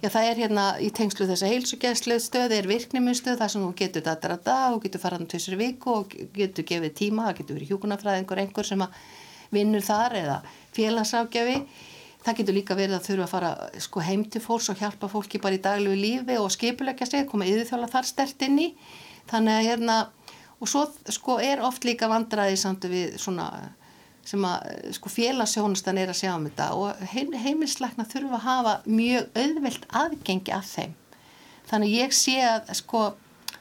[0.02, 3.72] já það er hérna í tengslu þess að heilsugjæðslu stöð er virknimunstöð þar sem þú
[3.78, 7.58] getur að dag og getur farað um tveisur viku og getur gefið tíma, það getur
[7.58, 9.00] verið hjúkunarfræðingur einhver sem að
[9.52, 10.38] vinnur þar eða
[10.74, 11.58] félagságjafi
[12.22, 13.52] það getur líka verið að þurfa að fara
[13.82, 17.48] sko, heim til fólks og hjálpa fólki bara í daglegu lífi og skipulegja sig, koma
[17.50, 18.68] yfirþjóla þar stert inn í.
[19.30, 19.96] Þannig að hérna
[20.62, 23.48] og svo sko er oft líka vandraði samt við svona
[24.26, 28.74] sem að sko félagsjónustan er að sjá um þetta og heim, heimilsleikna þurfa að hafa
[28.86, 30.92] mjög auðvelt aðgengi að þeim
[31.70, 33.04] þannig ég sé að sko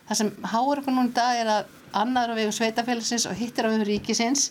[0.07, 3.68] það sem háur okkur núna í dag er að annar á vegum sveitafélagsins og hittir
[3.68, 4.49] á vegum ríkisins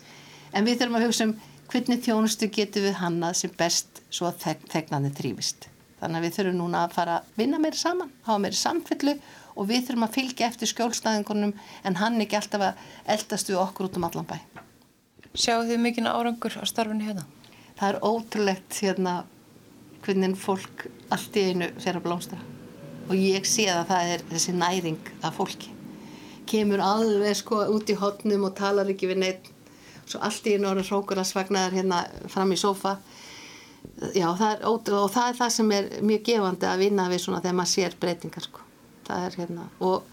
[0.53, 1.35] en við þurfum að hugsa um
[1.71, 5.69] hvernig þjónustu getur við hannað sem best svo að þeg þegnandi þrýfist.
[6.01, 9.15] Þannig að við þurfum núna að fara að vinna meira saman, hafa meira samfellu
[9.55, 11.55] og við þurfum að fylgja eftir skjólstæðingunum
[11.85, 14.39] en hann ekki alltaf að eldast við okkur út um allan bæ.
[15.31, 17.23] Sjáu þið mikinn árangur á starfinu hérna?
[17.79, 19.13] Það er ótrúlegt hérna
[20.03, 22.39] hvernig fólk allt í einu fer að blómstra.
[23.07, 25.71] Og ég sé að það er þessi næring af fólki.
[26.51, 29.51] Kemur alveg sko út í hotnum og talar ekki við neitt
[30.03, 32.03] svo allt í norður hrókurarsvagnar hérna
[32.33, 32.97] fram í sofa
[34.17, 37.43] já það er og það er það sem er mjög gefandi að vinna við svona
[37.45, 38.67] þegar maður sér breytingar sko.
[39.07, 40.11] Það er hérna og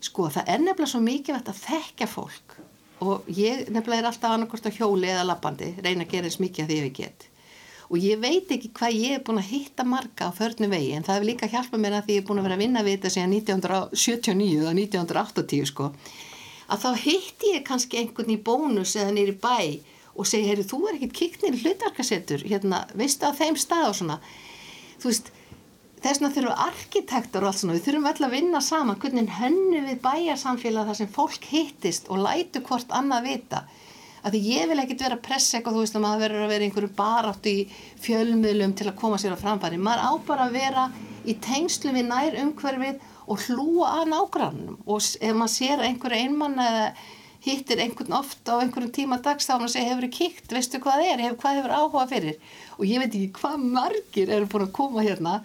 [0.00, 2.56] sko það er nefnilega svo mikilvægt að þekka fólk
[3.04, 6.64] og ég nefnilega er alltaf annarkort á hjóli eða lappandi reyna að gera eins mikið
[6.64, 7.26] að því ég get.
[7.86, 11.04] Og ég veit ekki hvað ég er búin að hitta marga á förnum vegi en
[11.06, 12.96] það hefur líka hjálpað mér að því ég er búin að vera að vinna við
[12.96, 15.90] þetta síðan 1979 og 1980 sko.
[16.66, 19.58] Að þá hitti ég kannski einhvern í bónus eða nýri bæ
[20.16, 23.98] og segi, heyri, þú er ekkert kikt nýri hlutarkasettur, hérna, veistu á þeim stað og
[24.00, 24.16] svona,
[24.96, 25.28] þú veist
[26.06, 29.80] þess vegna þurfum arkitektur og allt svona, við þurfum öll að vinna saman, hvernig hennu
[29.88, 33.64] við bæjarsamfélag þar sem fólk hittist og lætu hvort annað vita.
[34.26, 36.52] Að því ég vil ekkert vera að pressa eitthvað, þú veist, að maður verður að
[36.54, 37.56] vera einhverju barátt í
[38.06, 40.86] fjölmiðlum til að koma sér á framfæri, maður á bara að vera
[41.26, 46.58] í tengslu við nær umhverfið og hlúa að nágrannum og ef maður sér einhverju einmann
[46.62, 46.88] eða
[47.46, 50.80] hittir einhvern oft á einhverjum tíma dags þá hann að segja hefur þið kíkt, veistu
[50.82, 52.40] hvað það er, hvað hefur áhuga fyrir?
[52.78, 55.36] Og ég veit ekki hvað margir eru búin að koma hérna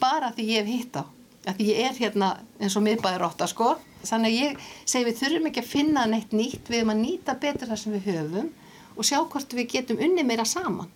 [0.00, 1.04] bara því ég hef hitt á
[1.46, 3.76] að því ég er hérna eins og miðbæður ótta sko.
[4.06, 6.66] Þannig að ég segi við þurfum ekki að finna neitt nýtt.
[6.70, 8.52] Við erum að nýta betur það sem við höfum
[8.96, 10.90] og sjá hvort við getum unni meira saman.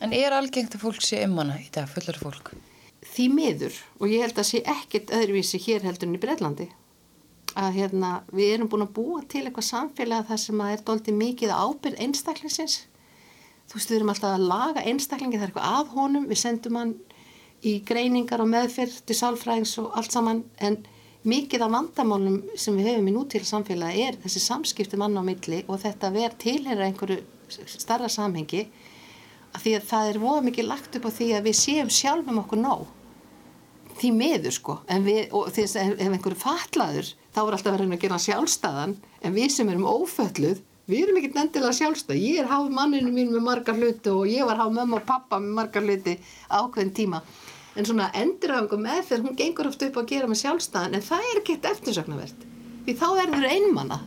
[0.00, 2.52] En er algengt að fólk sé ummana í dag, fullar fólk?
[3.04, 3.80] Því miður.
[4.00, 6.70] Og ég held að sé ekkert öðruvísi hér heldur en í Breitlandi
[7.58, 11.16] að hérna við erum búin að búa til eitthvað samfélag þar sem að er doldið
[11.18, 12.76] mikið ábyrð einstaklingsins.
[13.66, 16.78] Þú veist við erum alltaf að laga einstaklingi það er eitthvað að honum, við sendum
[16.78, 16.94] hann
[17.66, 20.78] í greiningar og meðfyrr til sálfræðings og allt saman en
[21.28, 25.60] mikið af vandamálum sem við hefum í nútíl samfélagi er þessi samskipti manna á milli
[25.68, 28.64] og þetta verð tilhera einhverju starra samhengi
[29.50, 32.40] að því að það er voða mikið lagt upp á því að við séum sjálfum
[32.44, 32.88] okkur nóg.
[34.00, 34.78] Því miður sko.
[35.04, 39.36] Við, og þess að ef einhverju fatlaður þá er alltaf verið að gera sjálfstæðan en
[39.36, 42.18] við sem erum ófölluð við erum ekkert endilega sjálfstæð.
[42.18, 45.38] Ég er háð manninu mín með margar hluti og ég var háð mamma og pappa
[45.42, 46.16] með margar hluti
[46.48, 47.20] ákveðin tíma
[47.76, 51.28] en svona endurhafingum með þegar hún gengur oft upp að gera með sjálfstæðan en það
[51.28, 52.48] er ekkert eftirsöknarvert
[52.86, 54.00] því þá er þau einmanna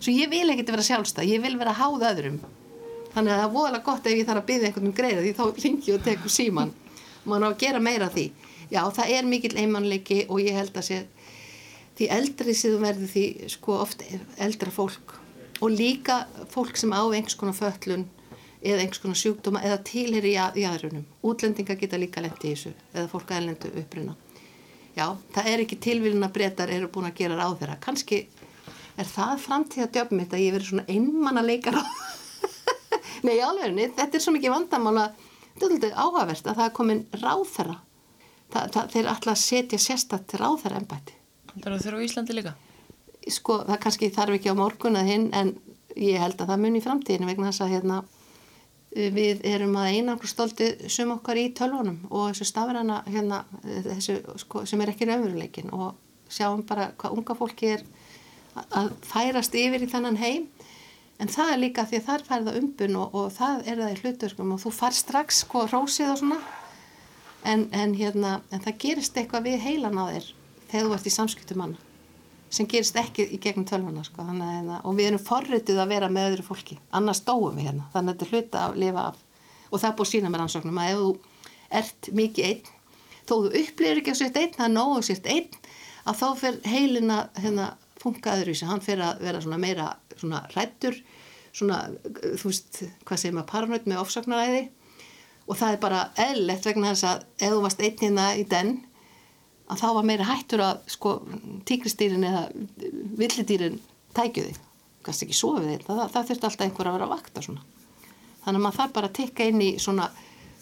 [0.00, 2.38] svo ég vil ekkert vera sjálfstæð, ég vil vera háð öðrum.
[3.12, 5.32] Þannig að það er voðalega gott ef ég þarf að byggja einhvern um greiða því
[5.36, 6.74] þá ringi og teku síman
[7.24, 8.26] maður á að gera meira því.
[8.70, 11.00] Já það er mikill einmannleiki og ég held að sé
[11.98, 14.04] því eldri síðan verður því sko oft
[14.40, 15.16] eldra fólk.
[15.60, 16.22] Og líka
[16.54, 18.06] fólk sem á einhvers konar föllun
[18.60, 21.06] eða einhvers konar sjúkdóma eða tilheri í aðrunum.
[21.24, 24.16] Útlendinga geta líka lendi í þessu eða fólk aðlendu uppruna.
[24.96, 27.78] Já, það er ekki tilvílin að breytar eru búin að gera ráð þeirra.
[27.80, 28.24] Kanski
[29.00, 32.00] er það framtíða djöfum mitt að ég verið svona einmann að leika ráð.
[33.24, 35.06] Nei, alveg, þetta er svo mikið vandamála,
[35.60, 37.78] þetta er alltaf áhagverst að það er komin ráð þeirra.
[38.50, 41.16] Þeir ætla að setja sérstatt ráð þeirra ennbætti.
[41.50, 42.54] Það eru þurfa í Íslandi líka?
[43.30, 45.52] Sko, það kannski þarf ekki á morgun að hinn en
[45.98, 48.00] ég held að það mun í framtíðinu vegna þess að hérna,
[48.90, 54.64] við erum að einangur stolti sum okkar í tölvunum og þessu stafræna hérna, þessu, sko,
[54.66, 55.94] sem er ekki raunveruleikin og
[56.30, 57.84] sjáum bara hvað unga fólki er
[58.74, 60.48] að færast yfir í þennan heim.
[61.20, 63.92] En það er líka því að það er færða umbun og, og það er það
[63.92, 66.40] í hluturkum og þú far strax sko rósið og svona.
[67.44, 70.26] En, en, hérna, en það gerist eitthvað við heilan á þér
[70.72, 71.89] þegar þú ert í samskiptum manna
[72.50, 74.26] sem gerist ekki í gegnum tölvuna sko.
[74.26, 76.78] hérna, og við erum forrituð að vera með öðru fólki.
[76.90, 77.86] Annars dóum við hérna.
[77.92, 79.22] Þannig að þetta er hluta að lifa af.
[79.70, 81.10] Og það er búið sína með rannsóknum að ef þú
[81.70, 82.76] ert mikið einn
[83.30, 85.56] þó þú upplýður ekki á sért einn það er nógu sért einn
[86.08, 87.70] að þá fer heilin að hérna,
[88.00, 90.98] funka öðru í sig hann fer að vera svona meira svona rættur
[91.52, 94.62] svona þú veist hvað segir maður paranoid með ofsaknaræði
[95.46, 98.72] og það er bara eðlert vegna þess að ef þú varst einn hérna í den
[99.70, 101.14] að þá var meira hættur að sko
[101.68, 102.42] tíkristýrin eða
[103.20, 103.78] villidýrin
[104.16, 104.56] tækjuði
[105.04, 107.62] kannski ekki sofið þeir, það, það þurfti alltaf einhver að vera að vakta svona.
[108.42, 110.10] Þannig að maður þarf bara að tikka inn í svona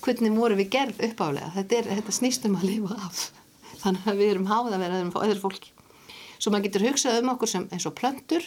[0.04, 3.24] hvernig voru við gerð uppálega þetta, er, þetta snýst um að lifa af.
[3.82, 5.74] Þannig að við erum háða að vera öðru fólki.
[6.38, 8.46] Svo maður getur hugsað um okkur sem eins og plöndur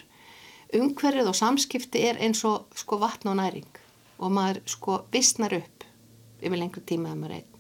[0.79, 3.67] umhverfið og samskipti er eins og sko vatn og næring.
[4.23, 5.87] Og maður sko vissnar upp
[6.39, 7.50] yfir lengri tíma að maður einn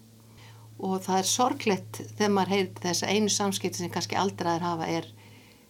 [0.81, 4.89] og það er sorglegt þegar maður heyrir þess að einu samskipti sem kannski aldraðir hafa
[4.89, 5.07] er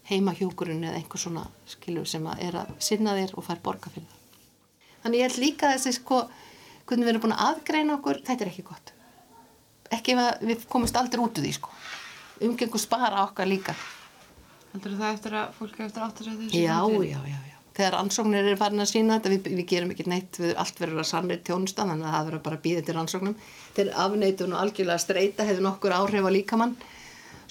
[0.10, 4.08] heimahjókurinn eða einhver svona skilur sem að er að sinna þér og fær borga fyrir
[4.08, 4.18] það.
[5.04, 6.24] Þannig ég held líka þessi sko,
[6.88, 8.94] hvernig við erum búin að aðgreina okkur, þetta er ekki gott.
[9.92, 11.74] Ekki ef við komumst aldrei út úr því sko.
[12.48, 13.76] Umgengur spara okkar líka.
[14.72, 16.62] Heldur það eftir að fólk eftir áttur að þessu?
[16.62, 20.06] Já, já, já, já þegar ansóknir er farin að sína þetta, við, við gerum ekki
[20.12, 22.96] neitt við allt verður að sannrið tjónustan þannig að það verður bara að býða til
[23.00, 23.36] ansóknum
[23.76, 26.76] þeir afneitun og algjörlega streyta hefur nokkur áhrif á líkamann.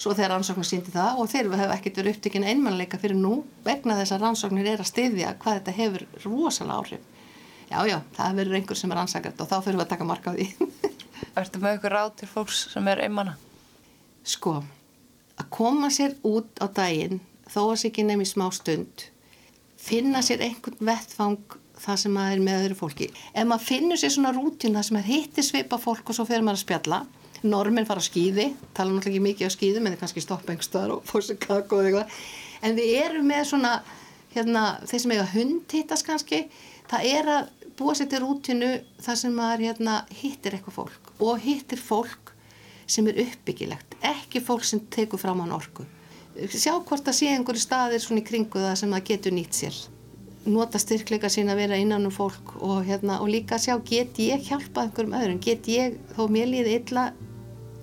[0.01, 3.97] Svo þegar ansóknir síndi það og þeir hefur ekkert verið upptökin einmannleika fyrir nú vegna
[3.99, 7.07] þess að ansóknir er að styðja hvað þetta hefur rosalega áhrif.
[7.71, 10.33] Já já, það verður einhver sem er ansakart og þá fyrir við að taka marka
[10.33, 10.47] á því.
[11.39, 13.37] Ertu með ykkur ráð til fólks sem er einmanna?
[14.27, 14.57] Sko,
[15.37, 19.05] að koma sér út á daginn þó að sér ekki nefnir smá stund
[19.81, 23.07] finna sér einhvern vettfang það sem maður er með öðru fólki.
[23.33, 26.45] Ef maður finnur sér svona rútin það sem er hittir svipa fólk og svo fyrir
[26.45, 26.99] maður að spjalla,
[27.41, 30.93] normin fara á skýði, tala náttúrulega ekki mikið á skýðum en það kannski stoppa einhverstaðar
[30.97, 32.19] og fór sér kakko og eitthvað,
[32.61, 33.71] en við erum með svona,
[34.35, 36.43] hérna, þeir sem eiga hund hittast kannski,
[36.91, 38.69] það er að búa sér til rútinu
[39.01, 42.35] það sem maður hérna, hittir eitthvað fólk og hittir fólk
[42.85, 45.87] sem er uppbyggilegt, ekki fólk sem tekur fram á orku
[46.51, 49.79] sjá hvort það sé einhverju staðir svona í kringu það sem það getur nýtt sér.
[50.51, 54.47] Nota styrkleika sín að vera innan um fólk og, hérna, og líka sjá get ég
[54.47, 57.11] hjálpa einhverjum öðrum, get ég þó mér líði illa,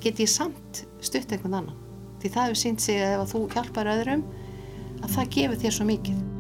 [0.03, 1.78] get ég samt stutt einhvern annan,
[2.18, 4.26] því það hefur sínt sig að ef þú hjálpar öðrum
[5.05, 6.38] að það gefur þér svo mikið